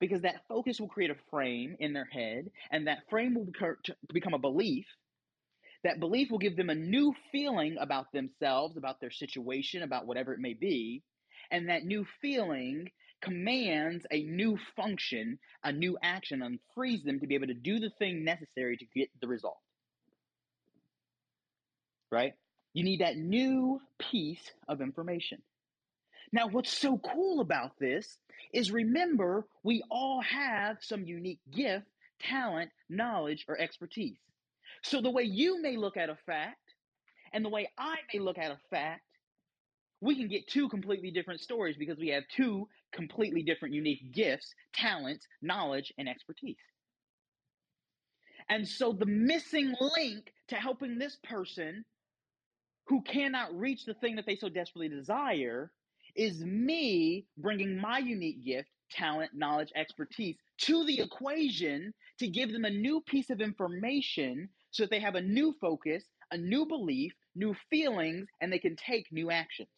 because 0.00 0.22
that 0.22 0.42
focus 0.48 0.80
will 0.80 0.88
create 0.88 1.10
a 1.10 1.16
frame 1.30 1.76
in 1.78 1.92
their 1.92 2.08
head, 2.10 2.50
and 2.70 2.88
that 2.88 3.08
frame 3.08 3.34
will 3.34 3.46
become, 4.12 4.34
a 4.34 4.38
belief. 4.38 4.86
That 5.84 6.00
belief 6.00 6.30
will 6.30 6.38
give 6.38 6.56
them 6.56 6.70
a 6.70 6.74
new 6.74 7.14
feeling 7.30 7.76
about 7.78 8.10
themselves, 8.12 8.76
about 8.76 9.00
their 9.00 9.10
situation, 9.10 9.82
about 9.82 10.06
whatever 10.06 10.32
it 10.32 10.40
may 10.40 10.54
be. 10.54 11.02
And 11.50 11.68
that 11.68 11.84
new 11.84 12.06
feeling 12.22 12.90
commands 13.20 14.04
a 14.10 14.22
new 14.22 14.58
function, 14.76 15.38
a 15.62 15.72
new 15.72 15.98
action, 16.02 16.42
and 16.42 16.58
frees 16.74 17.02
them 17.04 17.20
to 17.20 17.26
be 17.26 17.34
able 17.34 17.46
to 17.48 17.54
do 17.54 17.78
the 17.78 17.90
thing 17.98 18.24
necessary 18.24 18.78
to 18.78 18.86
get 18.94 19.10
the 19.20 19.28
result. 19.28 19.58
Right? 22.10 22.32
You 22.72 22.82
need 22.82 23.00
that 23.00 23.16
new 23.16 23.80
piece 23.98 24.50
of 24.66 24.80
information. 24.80 25.42
Now, 26.32 26.48
what's 26.48 26.72
so 26.72 26.98
cool 26.98 27.40
about 27.40 27.78
this 27.78 28.18
is 28.52 28.72
remember, 28.72 29.46
we 29.62 29.82
all 29.90 30.22
have 30.22 30.78
some 30.80 31.04
unique 31.04 31.40
gift, 31.52 31.86
talent, 32.20 32.70
knowledge, 32.88 33.44
or 33.48 33.60
expertise. 33.60 34.16
So, 34.82 35.00
the 35.00 35.10
way 35.10 35.22
you 35.22 35.60
may 35.62 35.76
look 35.76 35.96
at 35.96 36.10
a 36.10 36.16
fact 36.26 36.58
and 37.32 37.44
the 37.44 37.48
way 37.48 37.68
I 37.78 37.96
may 38.12 38.20
look 38.20 38.38
at 38.38 38.50
a 38.50 38.58
fact, 38.70 39.02
we 40.00 40.16
can 40.16 40.28
get 40.28 40.48
two 40.48 40.68
completely 40.68 41.10
different 41.10 41.40
stories 41.40 41.76
because 41.78 41.98
we 41.98 42.08
have 42.08 42.24
two 42.28 42.68
completely 42.92 43.42
different 43.42 43.74
unique 43.74 44.12
gifts, 44.12 44.54
talents, 44.74 45.26
knowledge, 45.42 45.92
and 45.98 46.08
expertise. 46.08 46.56
And 48.48 48.66
so, 48.68 48.92
the 48.92 49.06
missing 49.06 49.74
link 49.96 50.32
to 50.48 50.56
helping 50.56 50.98
this 50.98 51.16
person 51.24 51.84
who 52.86 53.02
cannot 53.02 53.58
reach 53.58 53.84
the 53.84 53.94
thing 53.94 54.16
that 54.16 54.26
they 54.26 54.36
so 54.36 54.48
desperately 54.48 54.88
desire 54.88 55.72
is 56.14 56.44
me 56.44 57.26
bringing 57.38 57.80
my 57.80 57.98
unique 57.98 58.44
gift, 58.44 58.68
talent, 58.90 59.30
knowledge, 59.34 59.72
expertise 59.74 60.36
to 60.58 60.84
the 60.84 61.00
equation 61.00 61.92
to 62.18 62.28
give 62.28 62.52
them 62.52 62.64
a 62.64 62.70
new 62.70 63.00
piece 63.00 63.30
of 63.30 63.40
information 63.40 64.48
so 64.74 64.82
that 64.82 64.90
they 64.90 64.98
have 64.98 65.14
a 65.14 65.22
new 65.22 65.54
focus, 65.60 66.02
a 66.32 66.36
new 66.36 66.66
belief, 66.66 67.12
new 67.36 67.54
feelings, 67.70 68.26
and 68.40 68.52
they 68.52 68.58
can 68.58 68.74
take 68.74 69.06
new 69.12 69.30
actions. 69.30 69.68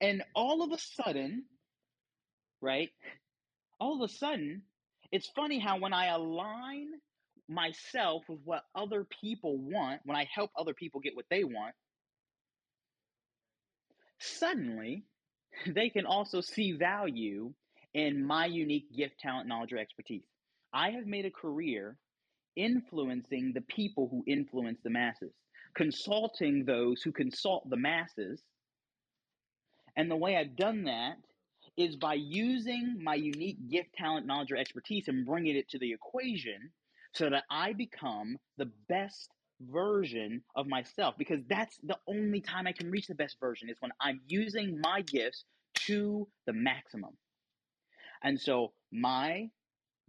And 0.00 0.22
all 0.34 0.62
of 0.62 0.72
a 0.72 0.78
sudden, 0.78 1.44
right? 2.62 2.88
All 3.78 4.02
of 4.02 4.10
a 4.10 4.12
sudden, 4.12 4.62
it's 5.12 5.28
funny 5.36 5.58
how 5.58 5.78
when 5.78 5.92
I 5.92 6.06
align 6.06 6.88
myself 7.46 8.22
with 8.26 8.40
what 8.44 8.62
other 8.74 9.06
people 9.20 9.58
want, 9.58 10.00
when 10.06 10.16
I 10.16 10.26
help 10.34 10.50
other 10.58 10.72
people 10.72 11.00
get 11.00 11.14
what 11.14 11.26
they 11.28 11.44
want, 11.44 11.74
suddenly 14.18 15.04
they 15.66 15.90
can 15.90 16.06
also 16.06 16.40
see 16.40 16.72
value 16.72 17.52
in 17.94 18.24
my 18.24 18.46
unique 18.46 18.94
gift, 18.94 19.18
talent, 19.18 19.48
knowledge, 19.48 19.72
or 19.72 19.78
expertise. 19.78 20.24
I 20.72 20.90
have 20.90 21.06
made 21.06 21.26
a 21.26 21.30
career 21.30 21.96
influencing 22.56 23.52
the 23.54 23.62
people 23.62 24.08
who 24.10 24.24
influence 24.26 24.78
the 24.82 24.90
masses, 24.90 25.32
consulting 25.74 26.64
those 26.64 27.02
who 27.02 27.12
consult 27.12 27.68
the 27.68 27.76
masses. 27.76 28.42
And 29.96 30.10
the 30.10 30.16
way 30.16 30.36
I've 30.36 30.56
done 30.56 30.84
that 30.84 31.16
is 31.76 31.96
by 31.96 32.14
using 32.14 32.98
my 33.02 33.14
unique 33.14 33.68
gift, 33.68 33.94
talent, 33.94 34.26
knowledge, 34.26 34.52
or 34.52 34.56
expertise 34.56 35.08
and 35.08 35.26
bringing 35.26 35.56
it 35.56 35.68
to 35.70 35.78
the 35.78 35.92
equation 35.92 36.70
so 37.14 37.30
that 37.30 37.44
I 37.50 37.72
become 37.72 38.36
the 38.56 38.70
best 38.88 39.30
version 39.68 40.42
of 40.56 40.66
myself 40.66 41.14
because 41.18 41.40
that's 41.48 41.78
the 41.82 41.98
only 42.06 42.40
time 42.40 42.66
I 42.66 42.72
can 42.72 42.90
reach 42.90 43.06
the 43.06 43.14
best 43.14 43.36
version 43.40 43.68
is 43.68 43.76
when 43.80 43.92
I'm 44.00 44.20
using 44.26 44.80
my 44.80 45.02
gifts 45.02 45.44
to 45.86 46.28
the 46.46 46.52
maximum. 46.52 47.16
And 48.22 48.40
so, 48.40 48.72
my 48.92 49.50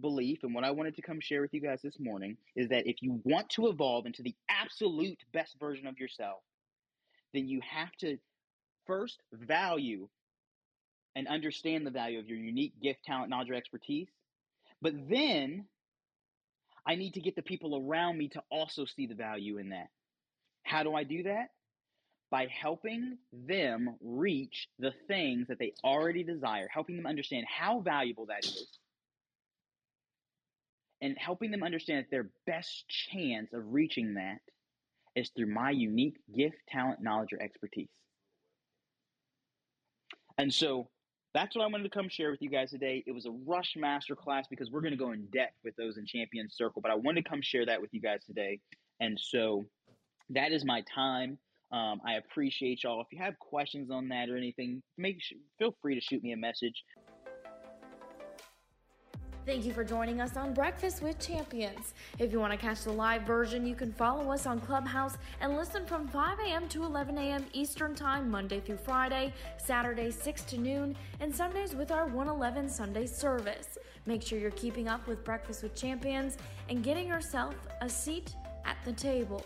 belief 0.01 0.39
and 0.43 0.53
what 0.53 0.63
I 0.63 0.71
wanted 0.71 0.95
to 0.95 1.01
come 1.01 1.19
share 1.19 1.41
with 1.41 1.53
you 1.53 1.61
guys 1.61 1.81
this 1.81 1.99
morning 1.99 2.37
is 2.55 2.69
that 2.69 2.87
if 2.87 3.01
you 3.01 3.21
want 3.23 3.49
to 3.51 3.67
evolve 3.67 4.05
into 4.05 4.23
the 4.23 4.35
absolute 4.49 5.19
best 5.31 5.57
version 5.59 5.87
of 5.87 5.99
yourself, 5.99 6.39
then 7.33 7.47
you 7.47 7.61
have 7.61 7.91
to 7.99 8.17
first 8.87 9.21
value 9.31 10.09
and 11.15 11.27
understand 11.27 11.85
the 11.85 11.91
value 11.91 12.19
of 12.19 12.27
your 12.27 12.37
unique 12.37 12.73
gift, 12.81 13.03
talent, 13.03 13.29
knowledge, 13.29 13.49
or 13.49 13.55
expertise. 13.55 14.07
But 14.81 14.93
then 15.09 15.65
I 16.85 16.95
need 16.95 17.13
to 17.13 17.21
get 17.21 17.35
the 17.35 17.41
people 17.41 17.85
around 17.87 18.17
me 18.17 18.29
to 18.29 18.41
also 18.49 18.85
see 18.85 19.05
the 19.05 19.15
value 19.15 19.57
in 19.57 19.69
that. 19.69 19.89
How 20.63 20.83
do 20.83 20.95
I 20.95 21.03
do 21.03 21.23
that? 21.23 21.49
By 22.31 22.47
helping 22.47 23.17
them 23.33 23.95
reach 24.01 24.69
the 24.79 24.93
things 25.07 25.47
that 25.49 25.59
they 25.59 25.73
already 25.83 26.23
desire, 26.23 26.67
helping 26.73 26.95
them 26.95 27.05
understand 27.05 27.45
how 27.45 27.81
valuable 27.81 28.25
that 28.27 28.45
is, 28.45 28.79
and 31.01 31.17
helping 31.17 31.51
them 31.51 31.61
understand 31.61 32.05
that 32.05 32.09
their 32.09 32.29
best 32.47 32.85
chance 32.87 33.51
of 33.53 33.61
reaching 33.73 34.13
that 34.13 34.39
is 35.15 35.29
through 35.35 35.53
my 35.53 35.71
unique 35.71 36.15
gift, 36.33 36.55
talent, 36.69 37.01
knowledge, 37.01 37.33
or 37.33 37.41
expertise. 37.41 37.89
And 40.37 40.53
so 40.53 40.87
that's 41.33 41.55
what 41.55 41.63
I 41.63 41.67
wanted 41.67 41.83
to 41.83 41.89
come 41.89 42.09
share 42.09 42.31
with 42.31 42.41
you 42.41 42.49
guys 42.49 42.71
today. 42.71 43.03
It 43.05 43.11
was 43.13 43.25
a 43.25 43.31
rush 43.45 43.73
master 43.75 44.15
class 44.15 44.45
because 44.49 44.71
we're 44.71 44.81
going 44.81 44.91
to 44.91 44.97
go 44.97 45.11
in 45.11 45.25
depth 45.33 45.55
with 45.63 45.75
those 45.75 45.97
in 45.97 46.05
Champions 46.05 46.55
Circle, 46.55 46.81
but 46.81 46.91
I 46.91 46.95
wanted 46.95 47.25
to 47.25 47.29
come 47.29 47.41
share 47.41 47.65
that 47.65 47.81
with 47.81 47.93
you 47.93 48.01
guys 48.01 48.23
today. 48.25 48.59
And 48.99 49.19
so 49.19 49.65
that 50.29 50.51
is 50.51 50.63
my 50.63 50.83
time. 50.93 51.37
Um, 51.71 52.01
I 52.05 52.15
appreciate 52.15 52.83
y'all. 52.83 53.01
If 53.01 53.07
you 53.11 53.19
have 53.19 53.37
questions 53.39 53.89
on 53.91 54.09
that 54.09 54.29
or 54.29 54.35
anything, 54.35 54.81
make 54.97 55.17
feel 55.57 55.73
free 55.81 55.95
to 55.95 56.01
shoot 56.01 56.21
me 56.21 56.33
a 56.33 56.37
message. 56.37 56.83
Thank 59.43 59.65
you 59.65 59.73
for 59.73 59.83
joining 59.83 60.21
us 60.21 60.37
on 60.37 60.53
Breakfast 60.53 61.01
with 61.01 61.17
Champions. 61.17 61.95
If 62.19 62.31
you 62.31 62.39
want 62.39 62.51
to 62.51 62.59
catch 62.59 62.83
the 62.83 62.91
live 62.91 63.23
version, 63.23 63.65
you 63.65 63.73
can 63.73 63.91
follow 63.91 64.31
us 64.31 64.45
on 64.45 64.59
Clubhouse 64.59 65.17
and 65.39 65.57
listen 65.57 65.83
from 65.87 66.07
5 66.07 66.37
a.m. 66.39 66.69
to 66.69 66.83
11 66.83 67.17
a.m. 67.17 67.45
Eastern 67.51 67.95
Time, 67.95 68.29
Monday 68.29 68.59
through 68.59 68.77
Friday, 68.77 69.33
Saturday 69.57 70.11
6 70.11 70.43
to 70.43 70.59
noon, 70.59 70.95
and 71.21 71.35
Sundays 71.35 71.73
with 71.73 71.91
our 71.91 72.05
111 72.05 72.69
Sunday 72.69 73.07
service. 73.07 73.79
Make 74.05 74.21
sure 74.21 74.37
you're 74.37 74.51
keeping 74.51 74.87
up 74.87 75.07
with 75.07 75.23
Breakfast 75.23 75.63
with 75.63 75.73
Champions 75.73 76.37
and 76.69 76.83
getting 76.83 77.07
yourself 77.07 77.55
a 77.81 77.89
seat 77.89 78.35
at 78.65 78.77
the 78.85 78.93
table. 78.93 79.43